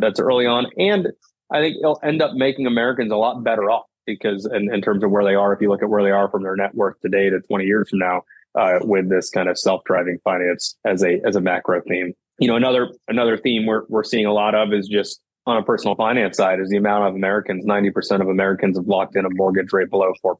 that's 0.00 0.18
early 0.18 0.46
on, 0.46 0.66
and 0.76 1.08
I 1.52 1.60
think 1.60 1.76
it'll 1.76 2.00
end 2.02 2.22
up 2.22 2.34
making 2.34 2.66
Americans 2.66 3.12
a 3.12 3.16
lot 3.16 3.44
better 3.44 3.70
off 3.70 3.84
because, 4.06 4.44
in, 4.46 4.72
in 4.74 4.80
terms 4.80 5.04
of 5.04 5.10
where 5.10 5.24
they 5.24 5.36
are, 5.36 5.52
if 5.52 5.60
you 5.60 5.68
look 5.68 5.82
at 5.82 5.88
where 5.88 6.02
they 6.02 6.10
are 6.10 6.28
from 6.28 6.42
their 6.42 6.56
net 6.56 6.74
worth 6.74 6.98
today 7.00 7.30
to 7.30 7.38
20 7.40 7.64
years 7.64 7.90
from 7.90 8.00
now, 8.00 8.22
uh, 8.54 8.78
with 8.82 9.08
this 9.08 9.30
kind 9.30 9.48
of 9.48 9.58
self-driving 9.58 10.18
finance 10.24 10.76
as 10.84 11.02
a 11.02 11.20
as 11.24 11.36
a 11.36 11.40
macro 11.40 11.80
theme. 11.88 12.12
You 12.42 12.48
know, 12.48 12.56
another 12.56 12.90
another 13.08 13.38
theme 13.38 13.66
we're 13.66 13.84
we're 13.88 14.04
seeing 14.04 14.26
a 14.26 14.32
lot 14.32 14.54
of 14.54 14.72
is 14.72 14.88
just 14.88 15.20
on 15.46 15.56
a 15.56 15.62
personal 15.62 15.96
finance 15.96 16.36
side 16.36 16.60
is 16.60 16.68
the 16.68 16.76
amount 16.76 17.08
of 17.08 17.14
Americans, 17.16 17.66
90% 17.66 18.20
of 18.20 18.28
Americans 18.28 18.76
have 18.76 18.86
locked 18.86 19.16
in 19.16 19.24
a 19.24 19.28
mortgage 19.32 19.72
rate 19.72 19.90
below 19.90 20.12
4%. 20.24 20.36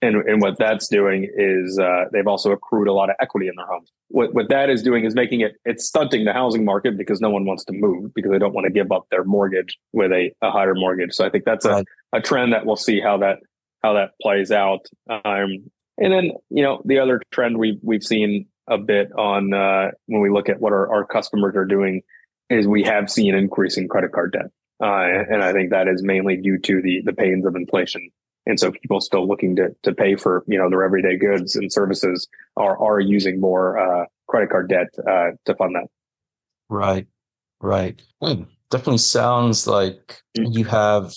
And, 0.00 0.16
and 0.28 0.42
what 0.42 0.58
that's 0.58 0.88
doing 0.88 1.30
is 1.36 1.78
uh, 1.78 2.06
they've 2.12 2.26
also 2.26 2.50
accrued 2.50 2.88
a 2.88 2.92
lot 2.92 3.08
of 3.08 3.14
equity 3.20 3.46
in 3.46 3.54
their 3.56 3.66
homes. 3.66 3.92
What, 4.08 4.34
what 4.34 4.48
that 4.48 4.68
is 4.68 4.82
doing 4.82 5.04
is 5.04 5.14
making 5.14 5.42
it, 5.42 5.52
it's 5.64 5.86
stunting 5.86 6.24
the 6.24 6.32
housing 6.32 6.64
market 6.64 6.98
because 6.98 7.20
no 7.20 7.30
one 7.30 7.44
wants 7.44 7.64
to 7.66 7.72
move 7.72 8.12
because 8.14 8.32
they 8.32 8.38
don't 8.38 8.52
want 8.52 8.64
to 8.64 8.72
give 8.72 8.90
up 8.90 9.06
their 9.12 9.22
mortgage 9.22 9.78
with 9.92 10.10
a, 10.10 10.32
a 10.42 10.50
higher 10.50 10.74
mortgage. 10.74 11.12
So 11.12 11.24
I 11.24 11.30
think 11.30 11.44
that's 11.44 11.64
a, 11.64 11.84
a 12.12 12.20
trend 12.20 12.52
that 12.52 12.66
we'll 12.66 12.74
see 12.74 13.00
how 13.00 13.18
that, 13.18 13.38
how 13.84 13.92
that 13.92 14.10
plays 14.20 14.50
out. 14.50 14.86
Um, 15.08 15.70
and 15.98 16.12
then, 16.12 16.32
you 16.50 16.64
know, 16.64 16.82
the 16.84 16.98
other 16.98 17.20
trend 17.30 17.58
we've, 17.58 17.78
we've 17.80 18.02
seen 18.02 18.46
a 18.72 18.78
bit 18.78 19.12
on 19.12 19.52
uh, 19.52 19.90
when 20.06 20.22
we 20.22 20.30
look 20.30 20.48
at 20.48 20.60
what 20.60 20.72
our, 20.72 20.92
our 20.92 21.04
customers 21.04 21.54
are 21.56 21.64
doing 21.64 22.02
is 22.50 22.66
we 22.66 22.82
have 22.82 23.10
seen 23.10 23.34
an 23.34 23.40
increase 23.40 23.76
in 23.76 23.88
credit 23.88 24.12
card 24.12 24.32
debt. 24.32 24.50
Uh, 24.82 25.24
and 25.30 25.42
I 25.42 25.52
think 25.52 25.70
that 25.70 25.86
is 25.86 26.02
mainly 26.02 26.36
due 26.36 26.58
to 26.58 26.82
the 26.82 27.02
the 27.04 27.12
pains 27.12 27.46
of 27.46 27.54
inflation. 27.54 28.10
And 28.46 28.58
so 28.58 28.72
people 28.72 29.00
still 29.00 29.28
looking 29.28 29.54
to 29.56 29.68
to 29.84 29.94
pay 29.94 30.16
for 30.16 30.44
you 30.48 30.58
know 30.58 30.68
their 30.68 30.82
everyday 30.82 31.16
goods 31.16 31.54
and 31.54 31.72
services 31.72 32.26
are 32.56 32.76
are 32.82 32.98
using 32.98 33.40
more 33.40 33.78
uh, 33.78 34.06
credit 34.26 34.50
card 34.50 34.68
debt 34.68 34.88
uh, 35.06 35.30
to 35.44 35.54
fund 35.54 35.76
that. 35.76 35.86
Right, 36.68 37.06
right. 37.60 38.00
Hmm. 38.20 38.44
Definitely 38.70 38.98
sounds 38.98 39.66
like 39.66 40.22
mm-hmm. 40.36 40.50
you 40.50 40.64
have 40.64 41.12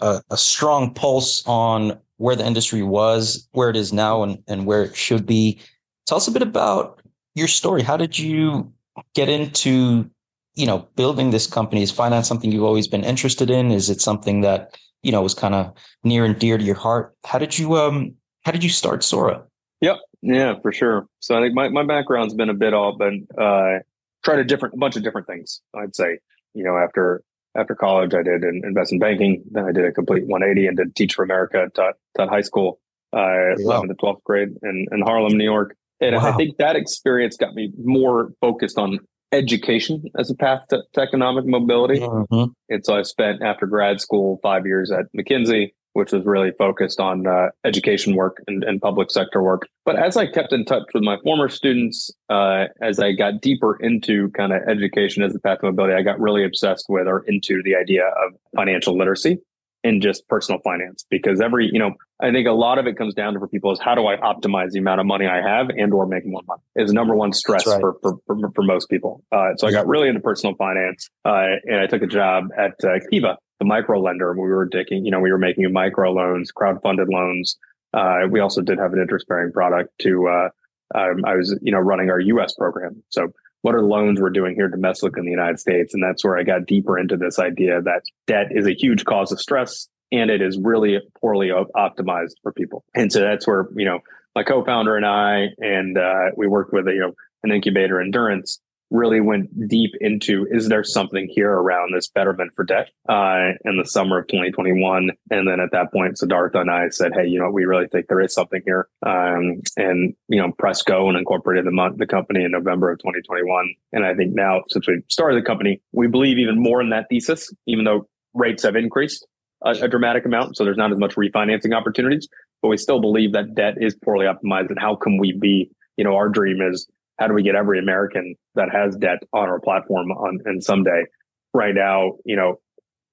a, 0.00 0.22
a 0.30 0.36
strong 0.36 0.94
pulse 0.94 1.42
on 1.46 1.98
where 2.18 2.36
the 2.36 2.46
industry 2.46 2.82
was, 2.82 3.48
where 3.52 3.70
it 3.70 3.76
is 3.76 3.92
now, 3.92 4.22
and 4.22 4.38
and 4.46 4.66
where 4.66 4.84
it 4.84 4.94
should 4.94 5.26
be. 5.26 5.58
Tell 6.06 6.16
us 6.16 6.28
a 6.28 6.32
bit 6.32 6.42
about 6.42 7.00
your 7.34 7.48
story. 7.48 7.82
How 7.82 7.96
did 7.96 8.18
you 8.18 8.72
get 9.14 9.28
into 9.28 10.10
you 10.54 10.66
know, 10.66 10.86
building 10.96 11.30
this 11.30 11.46
company 11.46 11.82
is 11.82 11.90
finance 11.90 12.28
something 12.28 12.50
you've 12.50 12.64
always 12.64 12.88
been 12.88 13.04
interested 13.04 13.50
in? 13.50 13.70
Is 13.70 13.90
it 13.90 14.00
something 14.00 14.40
that, 14.42 14.76
you 15.02 15.12
know, 15.12 15.22
was 15.22 15.34
kind 15.34 15.54
of 15.54 15.72
near 16.04 16.24
and 16.24 16.38
dear 16.38 16.58
to 16.58 16.64
your 16.64 16.74
heart? 16.74 17.14
How 17.24 17.38
did 17.38 17.58
you, 17.58 17.76
um, 17.76 18.14
how 18.42 18.52
did 18.52 18.64
you 18.64 18.70
start 18.70 19.04
Sora? 19.04 19.44
Yep. 19.80 19.96
Yeah, 20.22 20.54
for 20.60 20.72
sure. 20.72 21.06
So 21.20 21.38
I 21.38 21.42
think 21.42 21.54
my, 21.54 21.68
my 21.68 21.84
background's 21.84 22.34
been 22.34 22.50
a 22.50 22.54
bit 22.54 22.74
all, 22.74 22.96
but, 22.96 23.12
uh, 23.42 23.78
tried 24.22 24.40
a 24.40 24.44
different, 24.44 24.74
a 24.74 24.76
bunch 24.76 24.96
of 24.96 25.02
different 25.02 25.26
things. 25.26 25.62
I'd 25.74 25.96
say, 25.96 26.18
you 26.52 26.64
know, 26.64 26.76
after, 26.76 27.22
after 27.56 27.74
college, 27.74 28.12
I 28.12 28.22
did 28.22 28.44
investment 28.44 29.00
banking. 29.00 29.42
Then 29.50 29.64
I 29.64 29.72
did 29.72 29.84
a 29.84 29.92
complete 29.92 30.26
180 30.26 30.66
and 30.66 30.76
did 30.76 30.94
Teach 30.94 31.14
for 31.14 31.24
America, 31.24 31.70
taught, 31.74 31.94
taught 32.16 32.28
high 32.28 32.42
school, 32.42 32.80
uh, 33.12 33.56
wow. 33.60 33.82
11th 33.82 33.88
to 33.88 33.94
12th 33.94 34.24
grade 34.24 34.48
in, 34.62 34.86
in 34.92 35.00
Harlem, 35.00 35.38
New 35.38 35.44
York. 35.44 35.74
And 36.00 36.16
wow. 36.16 36.32
I 36.32 36.32
think 36.32 36.56
that 36.58 36.76
experience 36.76 37.36
got 37.36 37.54
me 37.54 37.72
more 37.82 38.32
focused 38.40 38.78
on 38.78 39.00
education 39.32 40.02
as 40.18 40.30
a 40.30 40.34
path 40.34 40.62
to, 40.70 40.82
to 40.94 41.00
economic 41.00 41.46
mobility. 41.46 42.00
Mm-hmm. 42.00 42.50
And 42.68 42.84
so 42.84 42.96
I 42.96 43.02
spent 43.02 43.42
after 43.42 43.66
grad 43.66 44.00
school 44.00 44.40
five 44.42 44.66
years 44.66 44.90
at 44.90 45.06
McKinsey, 45.16 45.72
which 45.92 46.12
was 46.12 46.24
really 46.24 46.52
focused 46.58 47.00
on 47.00 47.26
uh, 47.26 47.48
education 47.64 48.14
work 48.14 48.42
and, 48.46 48.62
and, 48.64 48.80
public 48.80 49.10
sector 49.10 49.42
work. 49.42 49.68
But 49.84 49.96
as 49.96 50.16
I 50.16 50.26
kept 50.26 50.52
in 50.52 50.64
touch 50.64 50.84
with 50.94 51.02
my 51.02 51.16
former 51.24 51.48
students, 51.48 52.12
uh, 52.28 52.66
as 52.80 53.00
I 53.00 53.12
got 53.12 53.40
deeper 53.40 53.76
into 53.80 54.30
kind 54.30 54.52
of 54.52 54.62
education 54.68 55.22
as 55.22 55.34
a 55.34 55.40
path 55.40 55.60
to 55.60 55.66
mobility, 55.66 55.94
I 55.94 56.02
got 56.02 56.20
really 56.20 56.44
obsessed 56.44 56.86
with 56.88 57.08
or 57.08 57.24
into 57.26 57.60
the 57.64 57.74
idea 57.74 58.06
of 58.06 58.34
financial 58.54 58.96
literacy 58.96 59.38
in 59.82 60.00
just 60.00 60.28
personal 60.28 60.60
finance 60.62 61.04
because 61.10 61.40
every 61.40 61.68
you 61.72 61.78
know 61.78 61.92
i 62.20 62.30
think 62.30 62.46
a 62.46 62.52
lot 62.52 62.78
of 62.78 62.86
it 62.86 62.96
comes 62.96 63.14
down 63.14 63.32
to 63.32 63.38
for 63.38 63.48
people 63.48 63.72
is 63.72 63.80
how 63.80 63.94
do 63.94 64.06
i 64.06 64.16
optimize 64.16 64.70
the 64.70 64.78
amount 64.78 65.00
of 65.00 65.06
money 65.06 65.26
i 65.26 65.40
have 65.40 65.68
and 65.70 65.92
or 65.92 66.06
make 66.06 66.26
more 66.26 66.42
money 66.46 66.60
is 66.76 66.92
number 66.92 67.14
one 67.14 67.32
stress 67.32 67.66
right. 67.66 67.80
for, 67.80 67.96
for, 68.02 68.18
for, 68.26 68.50
for 68.54 68.62
most 68.62 68.88
people. 68.90 69.22
Uh, 69.32 69.54
so 69.56 69.66
i 69.66 69.70
got 69.70 69.86
really 69.86 70.08
into 70.08 70.20
personal 70.20 70.54
finance 70.56 71.08
uh, 71.24 71.46
and 71.64 71.80
i 71.80 71.86
took 71.86 72.02
a 72.02 72.06
job 72.06 72.44
at 72.58 72.72
uh, 72.84 72.98
Kiva 73.10 73.38
the 73.58 73.64
micro 73.64 74.00
lender 74.00 74.32
we 74.32 74.48
were 74.48 74.66
taking 74.66 75.04
you 75.04 75.10
know 75.10 75.20
we 75.20 75.30
were 75.30 75.38
making 75.38 75.70
micro 75.72 76.10
loans 76.12 76.50
crowd 76.50 76.78
funded 76.82 77.08
loans. 77.08 77.56
Uh, 77.92 78.20
we 78.30 78.38
also 78.38 78.60
did 78.60 78.78
have 78.78 78.92
an 78.92 79.00
interest 79.00 79.26
bearing 79.28 79.52
product 79.52 79.90
to 79.98 80.28
uh, 80.28 80.48
um, 80.94 81.24
i 81.24 81.34
was 81.34 81.58
you 81.62 81.72
know 81.72 81.78
running 81.78 82.10
our 82.10 82.20
us 82.20 82.54
program. 82.54 83.02
So 83.08 83.32
what 83.62 83.74
are 83.74 83.82
loans 83.82 84.20
we're 84.20 84.30
doing 84.30 84.54
here 84.54 84.68
domestically 84.68 85.20
in 85.20 85.26
the 85.26 85.30
United 85.30 85.60
States? 85.60 85.94
And 85.94 86.02
that's 86.02 86.24
where 86.24 86.38
I 86.38 86.42
got 86.42 86.66
deeper 86.66 86.98
into 86.98 87.16
this 87.16 87.38
idea 87.38 87.80
that 87.82 88.02
debt 88.26 88.46
is 88.50 88.66
a 88.66 88.74
huge 88.74 89.04
cause 89.04 89.32
of 89.32 89.40
stress 89.40 89.88
and 90.12 90.30
it 90.30 90.42
is 90.42 90.58
really 90.60 90.98
poorly 91.20 91.50
optimized 91.76 92.34
for 92.42 92.52
people. 92.52 92.84
And 92.94 93.12
so 93.12 93.20
that's 93.20 93.46
where, 93.46 93.68
you 93.76 93.84
know, 93.84 94.00
my 94.34 94.42
co-founder 94.42 94.96
and 94.96 95.06
I, 95.06 95.46
and 95.58 95.98
uh, 95.98 96.30
we 96.36 96.46
worked 96.46 96.72
with 96.72 96.86
you 96.86 97.00
know, 97.00 97.12
an 97.42 97.52
incubator 97.52 98.00
endurance 98.00 98.60
really 98.90 99.20
went 99.20 99.68
deep 99.68 99.92
into 100.00 100.46
is 100.50 100.68
there 100.68 100.84
something 100.84 101.28
here 101.32 101.50
around 101.50 101.94
this 101.94 102.08
betterment 102.08 102.52
for 102.54 102.64
debt 102.64 102.88
uh, 103.08 103.50
in 103.64 103.78
the 103.78 103.84
summer 103.84 104.18
of 104.18 104.26
2021 104.28 105.10
and 105.30 105.48
then 105.48 105.60
at 105.60 105.70
that 105.72 105.92
point 105.92 106.18
siddhartha 106.18 106.60
and 106.60 106.70
i 106.70 106.88
said 106.88 107.12
hey 107.14 107.26
you 107.26 107.38
know 107.38 107.50
we 107.50 107.64
really 107.64 107.86
think 107.86 108.06
there 108.08 108.20
is 108.20 108.34
something 108.34 108.62
here. 108.64 108.88
Um, 109.06 109.60
and 109.76 110.14
you 110.28 110.40
know 110.40 110.52
press 110.58 110.82
go 110.82 111.08
and 111.08 111.16
incorporated 111.16 111.64
the, 111.64 111.94
the 111.96 112.06
company 112.06 112.44
in 112.44 112.50
november 112.50 112.90
of 112.90 112.98
2021 112.98 113.74
and 113.92 114.04
i 114.04 114.14
think 114.14 114.34
now 114.34 114.62
since 114.68 114.86
we 114.86 115.02
started 115.08 115.40
the 115.42 115.46
company 115.46 115.80
we 115.92 116.06
believe 116.06 116.38
even 116.38 116.60
more 116.60 116.80
in 116.80 116.90
that 116.90 117.06
thesis 117.08 117.52
even 117.66 117.84
though 117.84 118.08
rates 118.34 118.62
have 118.62 118.76
increased 118.76 119.26
a, 119.64 119.70
a 119.70 119.88
dramatic 119.88 120.24
amount 120.24 120.56
so 120.56 120.64
there's 120.64 120.76
not 120.76 120.92
as 120.92 120.98
much 120.98 121.14
refinancing 121.16 121.74
opportunities. 121.74 122.28
But 122.62 122.68
we 122.68 122.76
still 122.76 123.00
believe 123.00 123.32
that 123.32 123.54
debt 123.54 123.76
is 123.80 123.94
poorly 123.94 124.26
optimized 124.26 124.68
and 124.68 124.78
how 124.78 124.96
can 124.96 125.18
we 125.18 125.32
be 125.32 125.70
you 125.96 126.04
know 126.04 126.14
our 126.14 126.28
dream 126.28 126.60
is 126.60 126.86
how 127.20 127.28
do 127.28 127.34
we 127.34 127.42
get 127.42 127.54
every 127.54 127.78
American 127.78 128.34
that 128.54 128.70
has 128.72 128.96
debt 128.96 129.18
on 129.32 129.48
our 129.48 129.60
platform 129.60 130.10
on 130.10 130.40
and 130.46 130.64
someday? 130.64 131.04
Right 131.52 131.74
now, 131.74 132.14
you 132.24 132.34
know, 132.34 132.60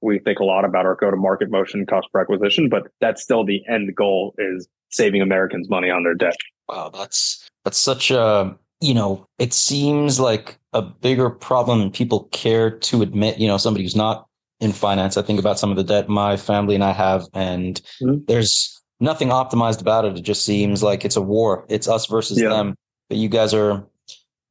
we 0.01 0.19
think 0.19 0.39
a 0.39 0.43
lot 0.43 0.63
about 0.63 0.85
our 0.85 0.95
go 0.95 1.11
to 1.11 1.17
market 1.17 1.51
motion 1.51 1.85
cost 1.85 2.07
per 2.13 2.21
acquisition, 2.21 2.69
but 2.69 2.87
that's 3.01 3.21
still 3.21 3.45
the 3.45 3.61
end 3.67 3.93
goal 3.95 4.33
is 4.37 4.67
saving 4.89 5.21
Americans 5.21 5.69
money 5.69 5.89
on 5.89 6.03
their 6.03 6.13
debt. 6.13 6.35
Wow, 6.69 6.89
that's 6.89 7.49
that's 7.65 7.77
such 7.77 8.09
a 8.11 8.57
you 8.79 8.93
know, 8.93 9.25
it 9.39 9.53
seems 9.53 10.19
like 10.19 10.57
a 10.73 10.81
bigger 10.81 11.29
problem 11.29 11.91
people 11.91 12.25
care 12.31 12.69
to 12.69 13.01
admit, 13.01 13.39
you 13.39 13.47
know, 13.47 13.57
somebody 13.57 13.83
who's 13.83 13.95
not 13.95 14.27
in 14.59 14.71
finance. 14.71 15.17
I 15.17 15.23
think 15.23 15.39
about 15.39 15.57
some 15.57 15.71
of 15.71 15.77
the 15.77 15.83
debt 15.83 16.07
my 16.07 16.37
family 16.37 16.75
and 16.75 16.83
I 16.83 16.91
have, 16.93 17.25
and 17.33 17.81
mm-hmm. 18.01 18.19
there's 18.27 18.79
nothing 18.99 19.29
optimized 19.29 19.81
about 19.81 20.05
it. 20.05 20.17
It 20.17 20.21
just 20.21 20.45
seems 20.45 20.83
like 20.83 21.05
it's 21.05 21.15
a 21.15 21.21
war. 21.21 21.65
It's 21.69 21.87
us 21.87 22.05
versus 22.05 22.39
yeah. 22.39 22.49
them. 22.49 22.75
But 23.09 23.17
you 23.17 23.29
guys 23.29 23.53
are 23.53 23.87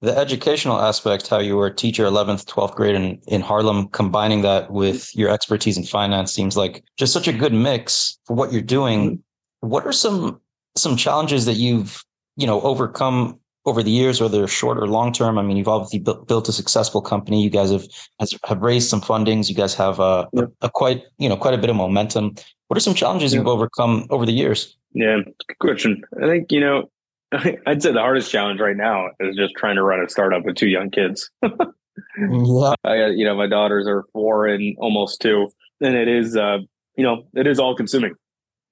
the 0.03 0.17
educational 0.17 0.79
aspect, 0.81 1.29
how 1.29 1.38
you 1.38 1.57
were 1.57 1.67
a 1.67 1.75
teacher 1.75 2.05
11th, 2.05 2.45
12th 2.45 2.75
grade 2.75 2.95
in, 2.95 3.21
in 3.26 3.41
Harlem, 3.41 3.88
combining 3.88 4.43
that 4.43 4.71
with 4.71 5.15
your 5.17 5.31
expertise 5.31 5.79
in 5.79 5.85
finance 5.85 6.33
seems 6.33 6.57
like 6.57 6.85
just 6.97 7.12
such 7.12 7.29
a 7.29 7.33
good 7.33 7.53
mix 7.53 8.19
for 8.26 8.37
what 8.37 8.53
you're 8.53 8.62
doing. 8.62 9.11
Mm-hmm. 9.11 9.69
What 9.69 9.87
are 9.87 9.93
some 9.93 10.41
some 10.76 10.97
challenges 10.97 11.47
that 11.47 11.55
you've 11.55 12.05
you 12.37 12.47
know 12.47 12.61
overcome 12.61 13.41
over 13.65 13.83
the 13.83 13.91
years, 13.91 14.21
whether 14.21 14.47
short 14.47 14.79
or 14.79 14.87
long 14.87 15.12
term? 15.12 15.38
I 15.38 15.43
mean, 15.43 15.57
you've 15.57 15.67
obviously 15.67 15.99
built, 15.99 16.29
built 16.29 16.49
a 16.49 16.53
successful 16.53 17.00
company. 17.00 17.43
You 17.43 17.50
guys 17.50 17.71
have 17.71 17.87
has, 18.21 18.35
have 18.45 18.61
raised 18.61 18.91
some 18.91 19.00
fundings. 19.00 19.49
You 19.49 19.55
guys 19.55 19.75
have 19.75 19.99
a, 19.99 20.29
a, 20.37 20.49
a, 20.61 20.71
quite 20.71 21.05
you 21.19 21.29
know 21.29 21.37
quite 21.38 21.55
a 21.55 21.59
bit 21.59 21.71
of 21.71 21.76
momentum. 21.76 22.35
What 22.69 22.76
are 22.76 22.81
some 22.81 22.95
challenges 22.95 23.33
you've 23.33 23.47
overcome 23.47 24.07
over 24.11 24.26
the 24.26 24.33
years? 24.33 24.76
Yeah, 24.93 25.21
good 25.25 25.59
question. 25.59 26.03
I 26.23 26.26
think 26.26 26.53
you 26.53 26.61
know 26.61 26.91
I'd 27.66 27.83
say 27.83 27.93
the 27.93 28.00
hardest 28.00 28.31
challenge 28.31 28.61
right 28.61 28.76
now 28.76 29.09
is 29.21 29.37
just 29.37 29.55
trying 29.57 29.76
to 29.76 29.83
run 29.83 30.02
a 30.05 30.09
startup 30.09 30.45
with 30.45 30.57
two 30.57 30.69
young 30.69 30.90
kids. 30.90 31.31
yeah. 31.43 32.75
I, 32.85 33.07
you 33.09 33.25
know, 33.25 33.37
my 33.37 33.47
daughters 33.47 33.87
are 33.87 34.05
four 34.12 34.47
and 34.47 34.76
almost 34.78 35.21
two, 35.21 35.49
and 35.81 35.95
it 35.95 36.09
is, 36.09 36.37
uh, 36.37 36.59
you 36.97 37.05
know, 37.05 37.25
it 37.35 37.47
is 37.47 37.59
all 37.59 37.75
consuming. 37.76 38.14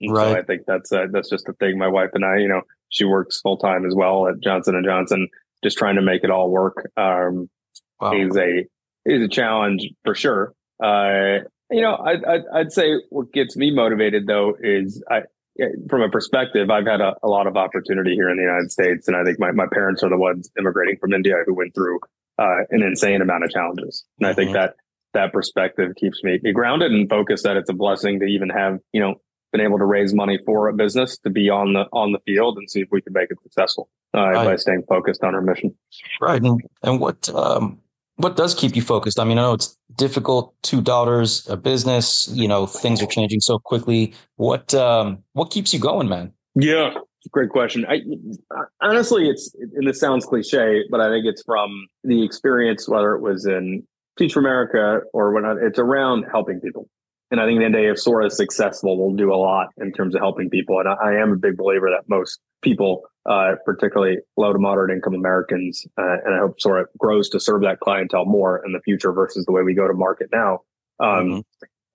right. 0.09 0.33
So 0.33 0.39
I 0.39 0.43
think 0.43 0.63
that's 0.67 0.93
uh, 0.93 1.07
that's 1.13 1.31
just 1.31 1.47
the 1.47 1.53
thing. 1.55 1.79
My 1.79 1.89
wife 1.89 2.11
and 2.15 2.25
I, 2.25 2.39
you 2.39 2.49
know, 2.49 2.63
she 2.89 3.05
works 3.05 3.41
full 3.41 3.57
time 3.57 3.85
as 3.87 3.95
well 3.95 4.29
at 4.29 4.41
Johnson 4.41 4.75
and 4.75 4.85
Johnson, 4.85 5.29
just 5.63 5.79
trying 5.79 5.97
to 5.97 6.03
make 6.03 6.25
it 6.25 6.31
all 6.31 6.51
work. 6.51 6.91
Um, 6.97 7.49
wow. 8.01 8.13
is 8.13 8.37
a 8.37 8.67
is 9.05 9.23
a 9.23 9.29
challenge 9.29 9.89
for 10.05 10.15
sure. 10.15 10.55
Uh, 10.83 11.45
you 11.71 11.81
know, 11.81 11.95
I, 11.95 12.13
I, 12.13 12.61
I'd 12.61 12.73
say 12.73 13.01
what 13.11 13.33
gets 13.33 13.57
me 13.57 13.71
motivated 13.75 14.27
though 14.27 14.55
is 14.61 15.03
I, 15.11 15.23
from 15.89 16.03
a 16.03 16.09
perspective, 16.09 16.71
I've 16.71 16.87
had 16.87 17.01
a, 17.01 17.15
a, 17.23 17.29
lot 17.29 17.47
of 17.47 17.57
opportunity 17.57 18.15
here 18.15 18.29
in 18.29 18.37
the 18.37 18.43
United 18.43 18.73
States, 18.73 19.07
and 19.07 19.17
I 19.17 19.23
think 19.25 19.39
my, 19.39 19.53
my 19.53 19.67
parents 19.73 20.03
are 20.03 20.11
the 20.11 20.17
ones 20.17 20.51
immigrating 20.59 20.97
from 20.99 21.13
India 21.13 21.35
who 21.47 21.55
went 21.55 21.75
through 21.75 22.01
uh, 22.39 22.65
an 22.71 22.83
insane 22.83 23.23
amount 23.23 23.45
of 23.45 23.51
challenges, 23.51 24.05
and 24.19 24.27
mm-hmm. 24.27 24.33
I 24.33 24.35
think 24.35 24.51
mm-hmm. 24.51 24.61
that 24.61 24.77
that 25.13 25.33
perspective 25.33 25.93
keeps 25.97 26.23
me, 26.25 26.41
me 26.43 26.53
grounded 26.53 26.91
and 26.91 27.09
focused. 27.09 27.45
That 27.45 27.57
it's 27.57 27.71
a 27.71 27.75
blessing 27.75 28.21
to 28.21 28.27
even 28.27 28.51
have 28.51 28.81
you 28.93 29.01
know 29.01 29.15
been 29.53 29.61
able 29.61 29.79
to 29.79 29.85
raise 29.85 30.13
money 30.13 30.39
for 30.45 30.69
a 30.69 30.73
business 30.73 31.19
to 31.19 31.31
be 31.31 31.49
on 31.49 31.75
the 31.75 31.85
on 31.93 32.11
the 32.11 32.19
field 32.27 32.59
and 32.59 32.69
see 32.69 32.81
if 32.81 32.89
we 32.91 33.01
can 33.01 33.13
make 33.13 33.31
it 33.31 33.39
successful 33.43 33.89
uh, 34.15 34.31
right. 34.31 34.45
by 34.45 34.57
staying 34.57 34.83
focused 34.89 35.23
on 35.23 35.35
our 35.35 35.41
mission. 35.41 35.75
Right, 36.21 36.43
and, 36.43 36.61
and 36.83 37.01
what 37.01 37.29
um, 37.31 37.79
what 38.17 38.37
does 38.37 38.55
keep 38.55 38.77
you 38.77 38.83
focused? 38.83 39.19
I 39.19 39.25
mean, 39.25 39.39
I 39.39 39.43
know 39.43 39.55
it's 39.55 39.77
difficult. 39.97 40.55
Two 40.63 40.81
daughters, 40.81 41.49
a 41.49 41.57
business. 41.57 42.29
You 42.33 42.49
know, 42.49 42.67
things 42.67 43.03
are 43.03 43.07
changing 43.07 43.41
so 43.41 43.59
quickly. 43.59 44.15
What 44.37 44.75
um, 44.75 45.25
what 45.33 45.51
keeps 45.51 45.73
you 45.73 45.81
going, 45.81 46.09
man? 46.09 46.33
Yeah, 46.55 46.95
Great 47.31 47.51
question. 47.51 47.87
I, 47.89 48.01
honestly, 48.83 49.29
it's 49.29 49.55
and 49.55 49.87
this 49.89 49.99
sounds 49.99 50.27
cliche, 50.27 50.83
but 50.91 51.01
I 51.01 51.09
think 51.09 51.25
it's 51.25 51.43
from 51.43 51.71
the 52.03 52.23
experience, 52.23 52.89
whether 52.89 53.15
it 53.15 53.23
was 53.23 53.47
in 53.47 53.87
Teach 54.19 54.35
for 54.35 54.41
America 54.41 55.01
or 55.13 55.33
whatnot. 55.33 55.57
It's 55.59 55.79
around 55.79 56.27
helping 56.31 56.61
people. 56.61 56.89
And 57.31 57.41
I 57.41 57.47
think 57.47 57.61
the 57.61 57.71
day 57.71 57.87
if 57.87 57.99
Sora 57.99 58.27
is 58.27 58.37
successful, 58.37 58.99
we'll 58.99 59.17
do 59.17 59.33
a 59.33 59.37
lot 59.37 59.69
in 59.79 59.91
terms 59.93 60.15
of 60.15 60.21
helping 60.21 60.51
people. 60.51 60.79
And 60.79 60.89
I, 60.89 60.93
I 60.93 61.15
am 61.15 61.33
a 61.33 61.37
big 61.37 61.57
believer 61.57 61.89
that 61.91 62.09
most 62.09 62.39
people, 62.63 63.03
uh, 63.27 63.53
particularly 63.65 64.19
low 64.37 64.53
to 64.53 64.59
moderate 64.59 64.95
income 64.95 65.15
Americans, 65.15 65.87
uh, 65.99 66.17
and 66.25 66.35
I 66.35 66.39
hope 66.39 66.61
Sora 66.61 66.87
grows 66.99 67.29
to 67.31 67.41
serve 67.41 67.63
that 67.63 67.81
clientele 67.81 68.27
more 68.27 68.63
in 68.65 68.73
the 68.73 68.81
future 68.81 69.13
versus 69.13 69.45
the 69.47 69.53
way 69.53 69.63
we 69.63 69.75
go 69.75 69.89
to 69.89 69.95
market 69.95 70.29
now. 70.33 70.61
Um, 71.01 71.09
mm-hmm. 71.09 71.41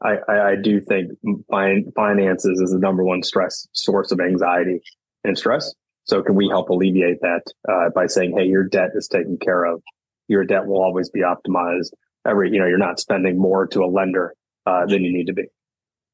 I, 0.01 0.17
I, 0.31 0.49
I, 0.51 0.55
do 0.55 0.79
think 0.79 1.11
fin- 1.49 1.91
finances 1.95 2.59
is 2.61 2.71
the 2.71 2.79
number 2.79 3.03
one 3.03 3.21
stress 3.23 3.67
source 3.73 4.11
of 4.11 4.19
anxiety 4.19 4.81
and 5.23 5.37
stress. 5.37 5.73
So 6.05 6.23
can 6.23 6.35
we 6.35 6.47
help 6.47 6.69
alleviate 6.69 7.21
that 7.21 7.43
uh, 7.69 7.89
by 7.93 8.07
saying, 8.07 8.35
hey, 8.37 8.45
your 8.45 8.63
debt 8.63 8.91
is 8.95 9.07
taken 9.07 9.37
care 9.37 9.65
of. 9.65 9.81
Your 10.27 10.43
debt 10.43 10.65
will 10.65 10.81
always 10.81 11.09
be 11.09 11.21
optimized. 11.21 11.91
Every, 12.27 12.51
you 12.51 12.59
know, 12.59 12.65
you're 12.65 12.77
not 12.77 12.99
spending 12.99 13.37
more 13.37 13.67
to 13.67 13.83
a 13.83 13.87
lender 13.87 14.33
uh, 14.65 14.85
than 14.85 15.03
you 15.03 15.11
need 15.11 15.27
to 15.27 15.33
be. 15.33 15.45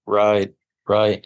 Right, 0.05 0.53
right. 0.87 1.25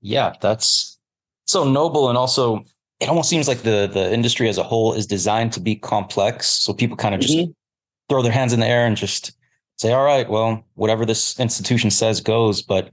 Yeah, 0.00 0.34
that's 0.40 0.98
so 1.46 1.64
noble. 1.64 2.08
And 2.08 2.18
also, 2.18 2.64
it 3.00 3.08
almost 3.08 3.30
seems 3.30 3.48
like 3.48 3.62
the, 3.62 3.88
the 3.92 4.12
industry 4.12 4.48
as 4.48 4.58
a 4.58 4.62
whole 4.62 4.92
is 4.92 5.06
designed 5.06 5.52
to 5.54 5.60
be 5.60 5.74
complex. 5.74 6.46
So 6.46 6.72
people 6.72 6.96
kind 6.96 7.14
of 7.14 7.20
just 7.20 7.36
mm-hmm. 7.36 7.50
throw 8.08 8.22
their 8.22 8.32
hands 8.32 8.52
in 8.52 8.60
the 8.60 8.66
air 8.66 8.86
and 8.86 8.96
just 8.96 9.32
say, 9.78 9.92
all 9.92 10.04
right, 10.04 10.28
well, 10.28 10.64
whatever 10.74 11.06
this 11.06 11.40
institution 11.40 11.90
says 11.90 12.20
goes. 12.20 12.60
But, 12.60 12.90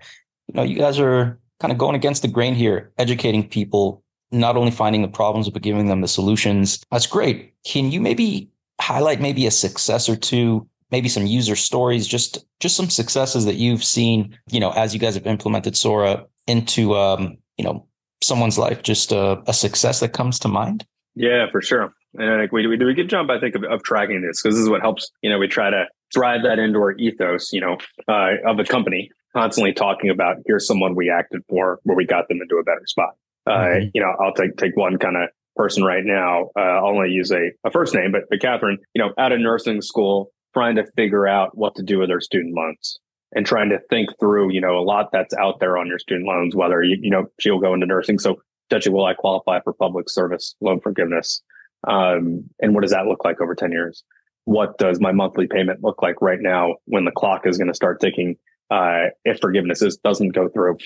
you 0.47 0.53
know, 0.53 0.63
you 0.63 0.77
guys 0.77 0.99
are 0.99 1.37
kind 1.59 1.71
of 1.71 1.77
going 1.77 1.95
against 1.95 2.21
the 2.21 2.29
grain 2.29 2.55
here, 2.55 2.91
educating 2.97 3.47
people, 3.47 4.03
not 4.31 4.55
only 4.55 4.71
finding 4.71 5.01
the 5.01 5.07
problems, 5.09 5.49
but 5.49 5.61
giving 5.61 5.87
them 5.87 6.01
the 6.01 6.07
solutions. 6.07 6.81
That's 6.91 7.07
great. 7.07 7.53
Can 7.65 7.91
you 7.91 7.99
maybe 7.99 8.49
highlight 8.79 9.19
maybe 9.19 9.45
a 9.45 9.51
success 9.51 10.07
or 10.07 10.15
two, 10.15 10.67
maybe 10.91 11.09
some 11.09 11.25
user 11.25 11.55
stories, 11.55 12.07
just, 12.07 12.45
just 12.61 12.77
some 12.77 12.89
successes 12.89 13.43
that 13.43 13.55
you've 13.55 13.83
seen, 13.83 14.37
you 14.49 14.59
know, 14.61 14.71
as 14.71 14.93
you 14.93 14.99
guys 14.99 15.15
have 15.15 15.27
implemented 15.27 15.75
Sora 15.75 16.25
into, 16.45 16.95
um, 16.95 17.37
you 17.57 17.65
know, 17.65 17.86
someone's 18.21 18.57
life, 18.57 18.83
just 18.83 19.11
a, 19.11 19.41
a 19.47 19.53
success 19.53 19.99
that 19.99 20.13
comes 20.13 20.39
to 20.39 20.47
mind? 20.47 20.85
Yeah, 21.15 21.49
for 21.51 21.61
sure. 21.61 21.93
And 22.15 22.31
I 22.31 22.39
think 22.39 22.51
we, 22.51 22.67
we 22.67 22.77
do 22.77 22.87
a 22.87 22.93
good 22.93 23.09
job, 23.09 23.29
I 23.29 23.39
think, 23.39 23.55
of, 23.55 23.63
of 23.63 23.83
tracking 23.83 24.21
this 24.21 24.41
because 24.41 24.55
this 24.55 24.63
is 24.63 24.69
what 24.69 24.81
helps. 24.81 25.09
You 25.21 25.29
know, 25.29 25.39
we 25.39 25.47
try 25.47 25.69
to 25.69 25.85
drive 26.11 26.43
that 26.43 26.59
into 26.59 26.79
our 26.79 26.93
ethos, 26.93 27.51
you 27.51 27.61
know, 27.61 27.77
uh, 28.07 28.33
of 28.45 28.59
a 28.59 28.63
company, 28.63 29.09
constantly 29.35 29.73
talking 29.73 30.09
about 30.09 30.37
here's 30.45 30.67
someone 30.67 30.95
we 30.95 31.09
acted 31.09 31.41
for 31.49 31.79
where 31.83 31.97
we 31.97 32.05
got 32.05 32.27
them 32.27 32.39
into 32.41 32.57
a 32.57 32.63
better 32.63 32.85
spot. 32.85 33.13
Uh, 33.45 33.51
mm-hmm. 33.51 33.89
You 33.93 34.01
know, 34.01 34.13
I'll 34.19 34.33
take 34.33 34.57
take 34.57 34.75
one 34.75 34.97
kind 34.97 35.15
of 35.15 35.29
person 35.55 35.83
right 35.83 36.03
now. 36.03 36.49
Uh, 36.55 36.61
I'll 36.61 36.87
only 36.87 37.09
use 37.09 37.31
a, 37.31 37.51
a 37.63 37.71
first 37.71 37.93
name, 37.93 38.11
but, 38.11 38.23
but 38.29 38.39
Catherine, 38.39 38.77
you 38.93 39.03
know, 39.03 39.13
out 39.17 39.31
of 39.31 39.39
nursing 39.39 39.81
school, 39.81 40.31
trying 40.53 40.75
to 40.75 40.85
figure 40.95 41.27
out 41.27 41.57
what 41.57 41.75
to 41.75 41.83
do 41.83 41.99
with 41.99 42.09
her 42.09 42.21
student 42.21 42.55
loans 42.55 42.99
and 43.33 43.45
trying 43.45 43.69
to 43.69 43.79
think 43.89 44.09
through, 44.19 44.51
you 44.51 44.61
know, 44.61 44.77
a 44.77 44.81
lot 44.81 45.09
that's 45.11 45.33
out 45.35 45.59
there 45.59 45.77
on 45.77 45.87
your 45.87 45.99
student 45.99 46.27
loans, 46.27 46.55
whether 46.55 46.81
you, 46.83 46.97
you 47.01 47.09
know, 47.09 47.25
she'll 47.39 47.59
go 47.59 47.73
into 47.73 47.85
nursing. 47.85 48.19
So, 48.19 48.41
Dutchy, 48.69 48.89
will 48.89 49.05
I 49.05 49.13
qualify 49.13 49.59
for 49.61 49.73
public 49.73 50.09
service 50.09 50.55
loan 50.61 50.79
forgiveness? 50.79 51.41
Um, 51.87 52.45
and 52.59 52.73
what 52.73 52.81
does 52.81 52.91
that 52.91 53.05
look 53.05 53.23
like 53.23 53.41
over 53.41 53.55
10 53.55 53.71
years? 53.71 54.03
What 54.45 54.77
does 54.77 54.99
my 54.99 55.11
monthly 55.11 55.47
payment 55.47 55.83
look 55.83 56.01
like 56.01 56.21
right 56.21 56.39
now 56.41 56.75
when 56.85 57.05
the 57.05 57.11
clock 57.11 57.45
is 57.45 57.57
going 57.57 57.67
to 57.67 57.73
start 57.73 57.99
ticking? 57.99 58.37
Uh, 58.69 59.05
if 59.23 59.39
forgiveness 59.39 59.81
is, 59.81 59.97
doesn't 59.97 60.29
go 60.29 60.49
through 60.49 60.77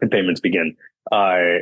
and 0.00 0.10
payments 0.10 0.40
begin. 0.40 0.76
Uh. 1.10 1.60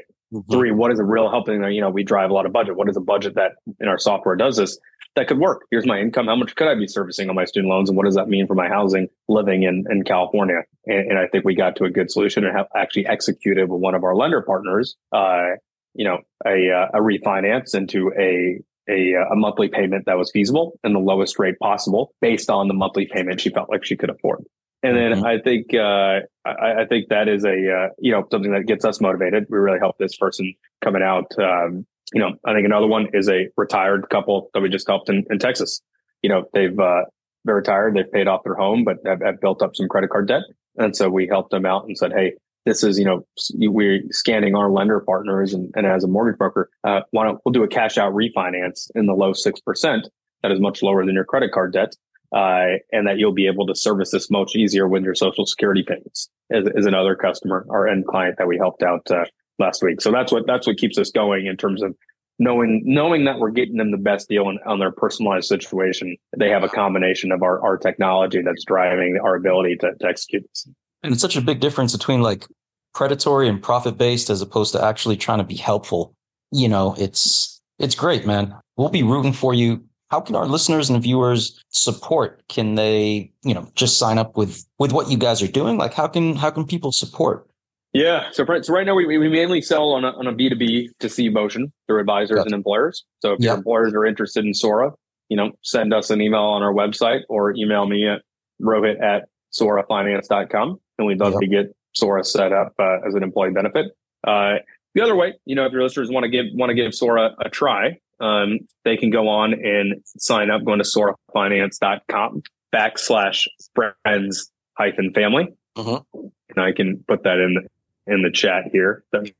Three, 0.50 0.72
what 0.72 0.90
is 0.90 0.98
a 0.98 1.04
real 1.04 1.30
helping? 1.30 1.62
You 1.64 1.80
know, 1.80 1.90
we 1.90 2.02
drive 2.02 2.30
a 2.30 2.32
lot 2.32 2.46
of 2.46 2.52
budget. 2.52 2.76
What 2.76 2.88
is 2.88 2.96
a 2.96 3.00
budget 3.00 3.34
that 3.36 3.52
in 3.78 3.88
our 3.88 3.98
software 3.98 4.36
does 4.36 4.56
this? 4.56 4.78
that 5.16 5.28
could 5.28 5.38
work. 5.38 5.66
Here's 5.70 5.86
my 5.86 6.00
income. 6.00 6.26
How 6.26 6.36
much 6.36 6.54
could 6.56 6.68
I 6.68 6.74
be 6.74 6.88
servicing 6.88 7.28
on 7.28 7.34
my 7.34 7.44
student 7.44 7.70
loans? 7.70 7.88
And 7.88 7.96
what 7.96 8.04
does 8.04 8.16
that 8.16 8.28
mean 8.28 8.46
for 8.46 8.54
my 8.54 8.68
housing 8.68 9.08
living 9.28 9.62
in, 9.62 9.84
in 9.90 10.02
California? 10.04 10.62
And, 10.86 11.12
and 11.12 11.18
I 11.18 11.26
think 11.28 11.44
we 11.44 11.54
got 11.54 11.76
to 11.76 11.84
a 11.84 11.90
good 11.90 12.10
solution 12.10 12.44
and 12.44 12.56
have 12.56 12.66
actually 12.74 13.06
executed 13.06 13.68
with 13.68 13.80
one 13.80 13.94
of 13.94 14.02
our 14.02 14.16
lender 14.16 14.42
partners, 14.42 14.96
uh, 15.12 15.50
you 15.94 16.04
know, 16.04 16.18
a, 16.44 16.70
uh, 16.70 16.98
a 16.98 17.00
refinance 17.00 17.74
into 17.74 18.12
a, 18.18 18.60
a, 18.90 19.14
uh, 19.14 19.32
a 19.32 19.36
monthly 19.36 19.68
payment 19.68 20.06
that 20.06 20.18
was 20.18 20.30
feasible 20.32 20.78
and 20.82 20.94
the 20.94 21.00
lowest 21.00 21.38
rate 21.38 21.58
possible 21.60 22.12
based 22.20 22.50
on 22.50 22.68
the 22.68 22.74
monthly 22.74 23.06
payment 23.06 23.40
she 23.40 23.50
felt 23.50 23.70
like 23.70 23.84
she 23.84 23.96
could 23.96 24.10
afford. 24.10 24.44
And 24.84 24.96
then 24.96 25.12
mm-hmm. 25.12 25.24
I 25.24 25.38
think 25.38 25.74
uh, 25.74 26.20
I, 26.48 26.82
I, 26.82 26.86
think 26.86 27.08
that 27.08 27.26
is 27.26 27.44
a 27.44 27.48
uh, 27.48 27.88
you 27.98 28.12
know 28.12 28.26
something 28.30 28.52
that 28.52 28.66
gets 28.66 28.84
us 28.84 29.00
motivated. 29.00 29.46
We 29.48 29.58
really 29.58 29.78
help 29.78 29.96
this 29.98 30.14
person 30.16 30.54
coming 30.82 31.02
out 31.02 31.32
um, 31.38 31.86
you 32.12 32.20
know, 32.20 32.32
I 32.44 32.54
think 32.54 32.64
another 32.64 32.86
one 32.86 33.08
is 33.12 33.28
a 33.28 33.48
retired 33.56 34.08
couple 34.08 34.50
that 34.54 34.60
we 34.60 34.68
just 34.68 34.86
helped 34.86 35.08
in, 35.08 35.24
in 35.30 35.38
Texas. 35.38 35.80
You 36.22 36.30
know, 36.30 36.44
they've, 36.52 36.78
uh, 36.78 37.02
they're 37.44 37.56
retired, 37.56 37.96
they've 37.96 38.10
paid 38.10 38.28
off 38.28 38.44
their 38.44 38.54
home, 38.54 38.84
but 38.84 38.98
have, 39.04 39.20
have 39.20 39.40
built 39.40 39.62
up 39.62 39.76
some 39.76 39.88
credit 39.88 40.10
card 40.10 40.28
debt. 40.28 40.42
And 40.76 40.96
so 40.96 41.08
we 41.08 41.26
helped 41.26 41.50
them 41.50 41.66
out 41.66 41.86
and 41.86 41.96
said, 41.96 42.12
Hey, 42.12 42.34
this 42.66 42.82
is, 42.82 42.98
you 42.98 43.04
know, 43.04 43.26
we're 43.58 44.02
scanning 44.10 44.54
our 44.54 44.70
lender 44.70 45.00
partners 45.00 45.52
and, 45.52 45.70
and 45.76 45.86
as 45.86 46.04
a 46.04 46.08
mortgage 46.08 46.38
broker, 46.38 46.70
uh, 46.84 47.00
why 47.10 47.24
don't 47.24 47.38
we'll 47.44 47.52
do 47.52 47.62
a 47.62 47.68
cash 47.68 47.98
out 47.98 48.14
refinance 48.14 48.90
in 48.94 49.06
the 49.06 49.12
low 49.12 49.32
6%. 49.32 50.02
That 50.42 50.52
is 50.52 50.60
much 50.60 50.82
lower 50.82 51.04
than 51.04 51.14
your 51.14 51.24
credit 51.24 51.52
card 51.52 51.72
debt. 51.72 51.94
Uh, 52.34 52.78
and 52.90 53.06
that 53.06 53.16
you'll 53.16 53.32
be 53.32 53.46
able 53.46 53.64
to 53.64 53.76
service 53.76 54.10
this 54.10 54.28
much 54.28 54.56
easier 54.56 54.88
with 54.88 55.04
your 55.04 55.14
social 55.14 55.46
security 55.46 55.84
payments 55.86 56.28
as, 56.50 56.64
as 56.76 56.84
another 56.84 57.14
customer 57.14 57.64
or 57.68 57.86
end 57.86 58.04
client 58.06 58.36
that 58.38 58.48
we 58.48 58.56
helped 58.56 58.82
out, 58.82 59.08
uh, 59.10 59.24
last 59.58 59.82
week. 59.82 60.00
So 60.00 60.10
that's 60.10 60.32
what 60.32 60.46
that's 60.46 60.66
what 60.66 60.76
keeps 60.76 60.98
us 60.98 61.10
going 61.10 61.46
in 61.46 61.56
terms 61.56 61.82
of 61.82 61.94
knowing 62.38 62.82
knowing 62.84 63.24
that 63.24 63.38
we're 63.38 63.50
getting 63.50 63.76
them 63.76 63.90
the 63.90 63.98
best 63.98 64.28
deal 64.28 64.46
on, 64.46 64.58
on 64.66 64.78
their 64.78 64.90
personalized 64.90 65.46
situation. 65.46 66.16
They 66.36 66.50
have 66.50 66.64
a 66.64 66.68
combination 66.68 67.32
of 67.32 67.42
our, 67.42 67.62
our 67.62 67.76
technology 67.76 68.42
that's 68.42 68.64
driving 68.64 69.18
our 69.22 69.36
ability 69.36 69.76
to, 69.76 69.92
to 69.94 70.06
execute 70.06 70.44
this. 70.48 70.68
And 71.02 71.12
it's 71.12 71.22
such 71.22 71.36
a 71.36 71.40
big 71.40 71.60
difference 71.60 71.92
between 71.92 72.22
like 72.22 72.46
predatory 72.94 73.48
and 73.48 73.62
profit 73.62 73.98
based 73.98 74.30
as 74.30 74.40
opposed 74.40 74.72
to 74.72 74.82
actually 74.82 75.16
trying 75.16 75.38
to 75.38 75.44
be 75.44 75.56
helpful. 75.56 76.14
You 76.50 76.68
know, 76.68 76.94
it's 76.98 77.60
it's 77.78 77.94
great, 77.94 78.26
man. 78.26 78.54
We'll 78.76 78.88
be 78.88 79.02
rooting 79.02 79.32
for 79.32 79.54
you. 79.54 79.84
How 80.14 80.20
can 80.20 80.36
our 80.36 80.46
listeners 80.46 80.90
and 80.90 81.02
viewers 81.02 81.60
support? 81.70 82.40
Can 82.46 82.76
they, 82.76 83.32
you 83.42 83.52
know, 83.52 83.68
just 83.74 83.98
sign 83.98 84.16
up 84.16 84.36
with 84.36 84.64
with 84.78 84.92
what 84.92 85.10
you 85.10 85.18
guys 85.18 85.42
are 85.42 85.48
doing? 85.48 85.76
Like 85.76 85.92
how 85.92 86.06
can 86.06 86.36
how 86.36 86.52
can 86.52 86.64
people 86.64 86.92
support? 86.92 87.48
Yeah. 87.92 88.30
So, 88.30 88.46
so 88.62 88.72
right 88.72 88.86
now 88.86 88.94
we, 88.94 89.06
we 89.06 89.28
mainly 89.28 89.60
sell 89.60 89.90
on 89.90 90.04
a, 90.04 90.10
on 90.10 90.28
a 90.28 90.32
B2B 90.32 90.90
to 91.00 91.08
C 91.08 91.30
motion 91.30 91.72
through 91.88 91.98
advisors 91.98 92.44
and 92.44 92.52
employers. 92.52 93.04
So 93.22 93.32
if 93.32 93.40
your 93.40 93.56
employers 93.56 93.92
are 93.92 94.06
interested 94.06 94.44
in 94.44 94.54
Sora, 94.54 94.92
you 95.30 95.36
know, 95.36 95.50
send 95.62 95.92
us 95.92 96.10
an 96.10 96.20
email 96.20 96.42
on 96.42 96.62
our 96.62 96.72
website 96.72 97.22
or 97.28 97.52
email 97.56 97.86
me 97.86 98.08
at 98.08 98.22
rohit 98.62 99.02
at 99.02 99.24
sorafinance.com. 99.52 100.78
And 100.98 101.08
we'd 101.08 101.18
love 101.18 101.40
to 101.40 101.46
get 101.48 101.74
Sora 101.92 102.22
set 102.22 102.52
up 102.52 102.72
uh, 102.78 102.98
as 103.04 103.14
an 103.14 103.24
employee 103.24 103.50
benefit. 103.50 103.86
Uh, 104.24 104.58
the 104.94 105.02
other 105.02 105.16
way, 105.16 105.34
you 105.44 105.56
know, 105.56 105.66
if 105.66 105.72
your 105.72 105.82
listeners 105.82 106.08
want 106.08 106.22
to 106.22 106.30
give, 106.30 106.46
want 106.54 106.70
to 106.70 106.74
give 106.74 106.94
Sora 106.94 107.34
a 107.44 107.50
try, 107.50 107.98
um, 108.20 108.60
they 108.84 108.96
can 108.96 109.10
go 109.10 109.28
on 109.28 109.52
and 109.52 110.02
sign 110.04 110.50
up 110.50 110.64
going 110.64 110.78
to 110.78 110.84
sorafinance.com 110.84 112.42
backslash 112.74 113.46
friends 113.74 114.50
hyphen 114.76 115.12
family. 115.12 115.48
Mm-hmm. 115.76 116.26
And 116.50 116.64
I 116.64 116.72
can 116.72 117.04
put 117.08 117.24
that 117.24 117.38
in 117.38 117.66
in 118.06 118.22
the 118.22 118.30
chat 118.30 118.64
here. 118.72 119.04
That 119.12 119.30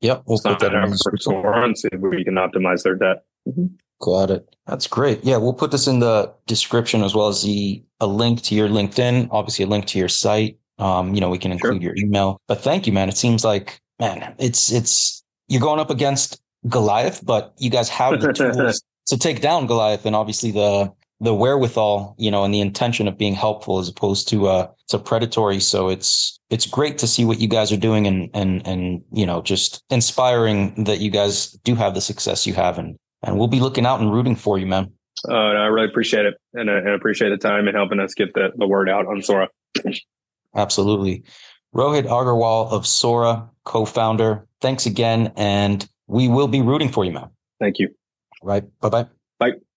yep, 0.00 0.24
we'll 0.26 0.38
put 0.38 0.58
that 0.60 0.74
in 0.74 0.96
Sora 1.18 1.64
and 1.64 1.78
see 1.78 1.88
if 1.92 2.00
we 2.00 2.24
can 2.24 2.34
optimize 2.34 2.82
their 2.82 2.94
debt. 2.94 3.24
Mm-hmm. 3.48 3.66
Got 4.00 4.30
it. 4.30 4.56
That's 4.66 4.86
great. 4.86 5.24
Yeah, 5.24 5.38
we'll 5.38 5.54
put 5.54 5.70
this 5.70 5.86
in 5.86 5.98
the 5.98 6.32
description 6.46 7.02
as 7.02 7.14
well 7.14 7.28
as 7.28 7.42
the 7.42 7.82
a 8.00 8.06
link 8.06 8.42
to 8.42 8.54
your 8.54 8.68
LinkedIn, 8.68 9.28
obviously 9.32 9.64
a 9.64 9.68
link 9.68 9.86
to 9.86 9.98
your 9.98 10.08
site. 10.08 10.58
Um, 10.78 11.14
you 11.14 11.20
know, 11.20 11.28
we 11.28 11.38
can 11.38 11.50
include 11.50 11.82
sure. 11.82 11.94
your 11.94 11.96
email. 11.96 12.40
But 12.46 12.60
thank 12.60 12.86
you, 12.86 12.92
man. 12.92 13.08
It 13.08 13.16
seems 13.16 13.44
like, 13.44 13.80
man, 13.98 14.34
it's 14.38 14.70
it's 14.70 15.24
you're 15.48 15.60
going 15.60 15.80
up 15.80 15.90
against 15.90 16.40
Goliath, 16.66 17.24
but 17.24 17.54
you 17.58 17.70
guys 17.70 17.88
have 17.88 18.20
the 18.20 18.32
tools 18.32 18.82
to 19.06 19.16
take 19.16 19.40
down 19.40 19.66
Goliath, 19.66 20.06
and 20.06 20.16
obviously 20.16 20.50
the 20.50 20.92
the 21.20 21.34
wherewithal, 21.34 22.14
you 22.16 22.30
know, 22.30 22.44
and 22.44 22.54
the 22.54 22.60
intention 22.60 23.08
of 23.08 23.18
being 23.18 23.34
helpful 23.34 23.78
as 23.78 23.88
opposed 23.88 24.28
to 24.28 24.48
uh 24.48 24.68
to 24.88 24.98
predatory. 24.98 25.60
So 25.60 25.88
it's 25.88 26.38
it's 26.50 26.66
great 26.66 26.98
to 26.98 27.06
see 27.06 27.24
what 27.24 27.40
you 27.40 27.48
guys 27.48 27.70
are 27.72 27.76
doing 27.76 28.06
and 28.06 28.30
and 28.34 28.66
and 28.66 29.02
you 29.12 29.26
know 29.26 29.42
just 29.42 29.82
inspiring 29.90 30.84
that 30.84 31.00
you 31.00 31.10
guys 31.10 31.50
do 31.64 31.74
have 31.74 31.94
the 31.94 32.00
success 32.00 32.46
you 32.46 32.54
have 32.54 32.78
and 32.78 32.96
and 33.22 33.38
we'll 33.38 33.48
be 33.48 33.60
looking 33.60 33.86
out 33.86 34.00
and 34.00 34.12
rooting 34.12 34.36
for 34.36 34.58
you, 34.58 34.66
man. 34.66 34.92
Uh, 35.28 35.34
I 35.34 35.66
really 35.66 35.88
appreciate 35.88 36.26
it 36.26 36.34
and 36.54 36.70
I, 36.70 36.78
and 36.78 36.90
appreciate 36.90 37.30
the 37.30 37.36
time 37.36 37.66
and 37.66 37.76
helping 37.76 37.98
us 37.98 38.14
get 38.14 38.34
the, 38.34 38.50
the 38.56 38.68
word 38.68 38.88
out 38.88 39.06
on 39.06 39.20
Sora. 39.22 39.48
Absolutely. 40.54 41.24
Rohit 41.74 42.04
Agarwal 42.04 42.70
of 42.70 42.86
Sora, 42.86 43.50
co-founder. 43.64 44.46
Thanks 44.60 44.86
again, 44.86 45.32
and 45.36 45.86
we 46.08 46.28
will 46.28 46.48
be 46.48 46.60
rooting 46.62 46.90
for 46.90 47.04
you, 47.04 47.12
man. 47.12 47.30
Thank 47.60 47.78
you. 47.78 47.90
Right. 48.42 48.64
Bye-bye. 48.80 49.06
Bye. 49.38 49.52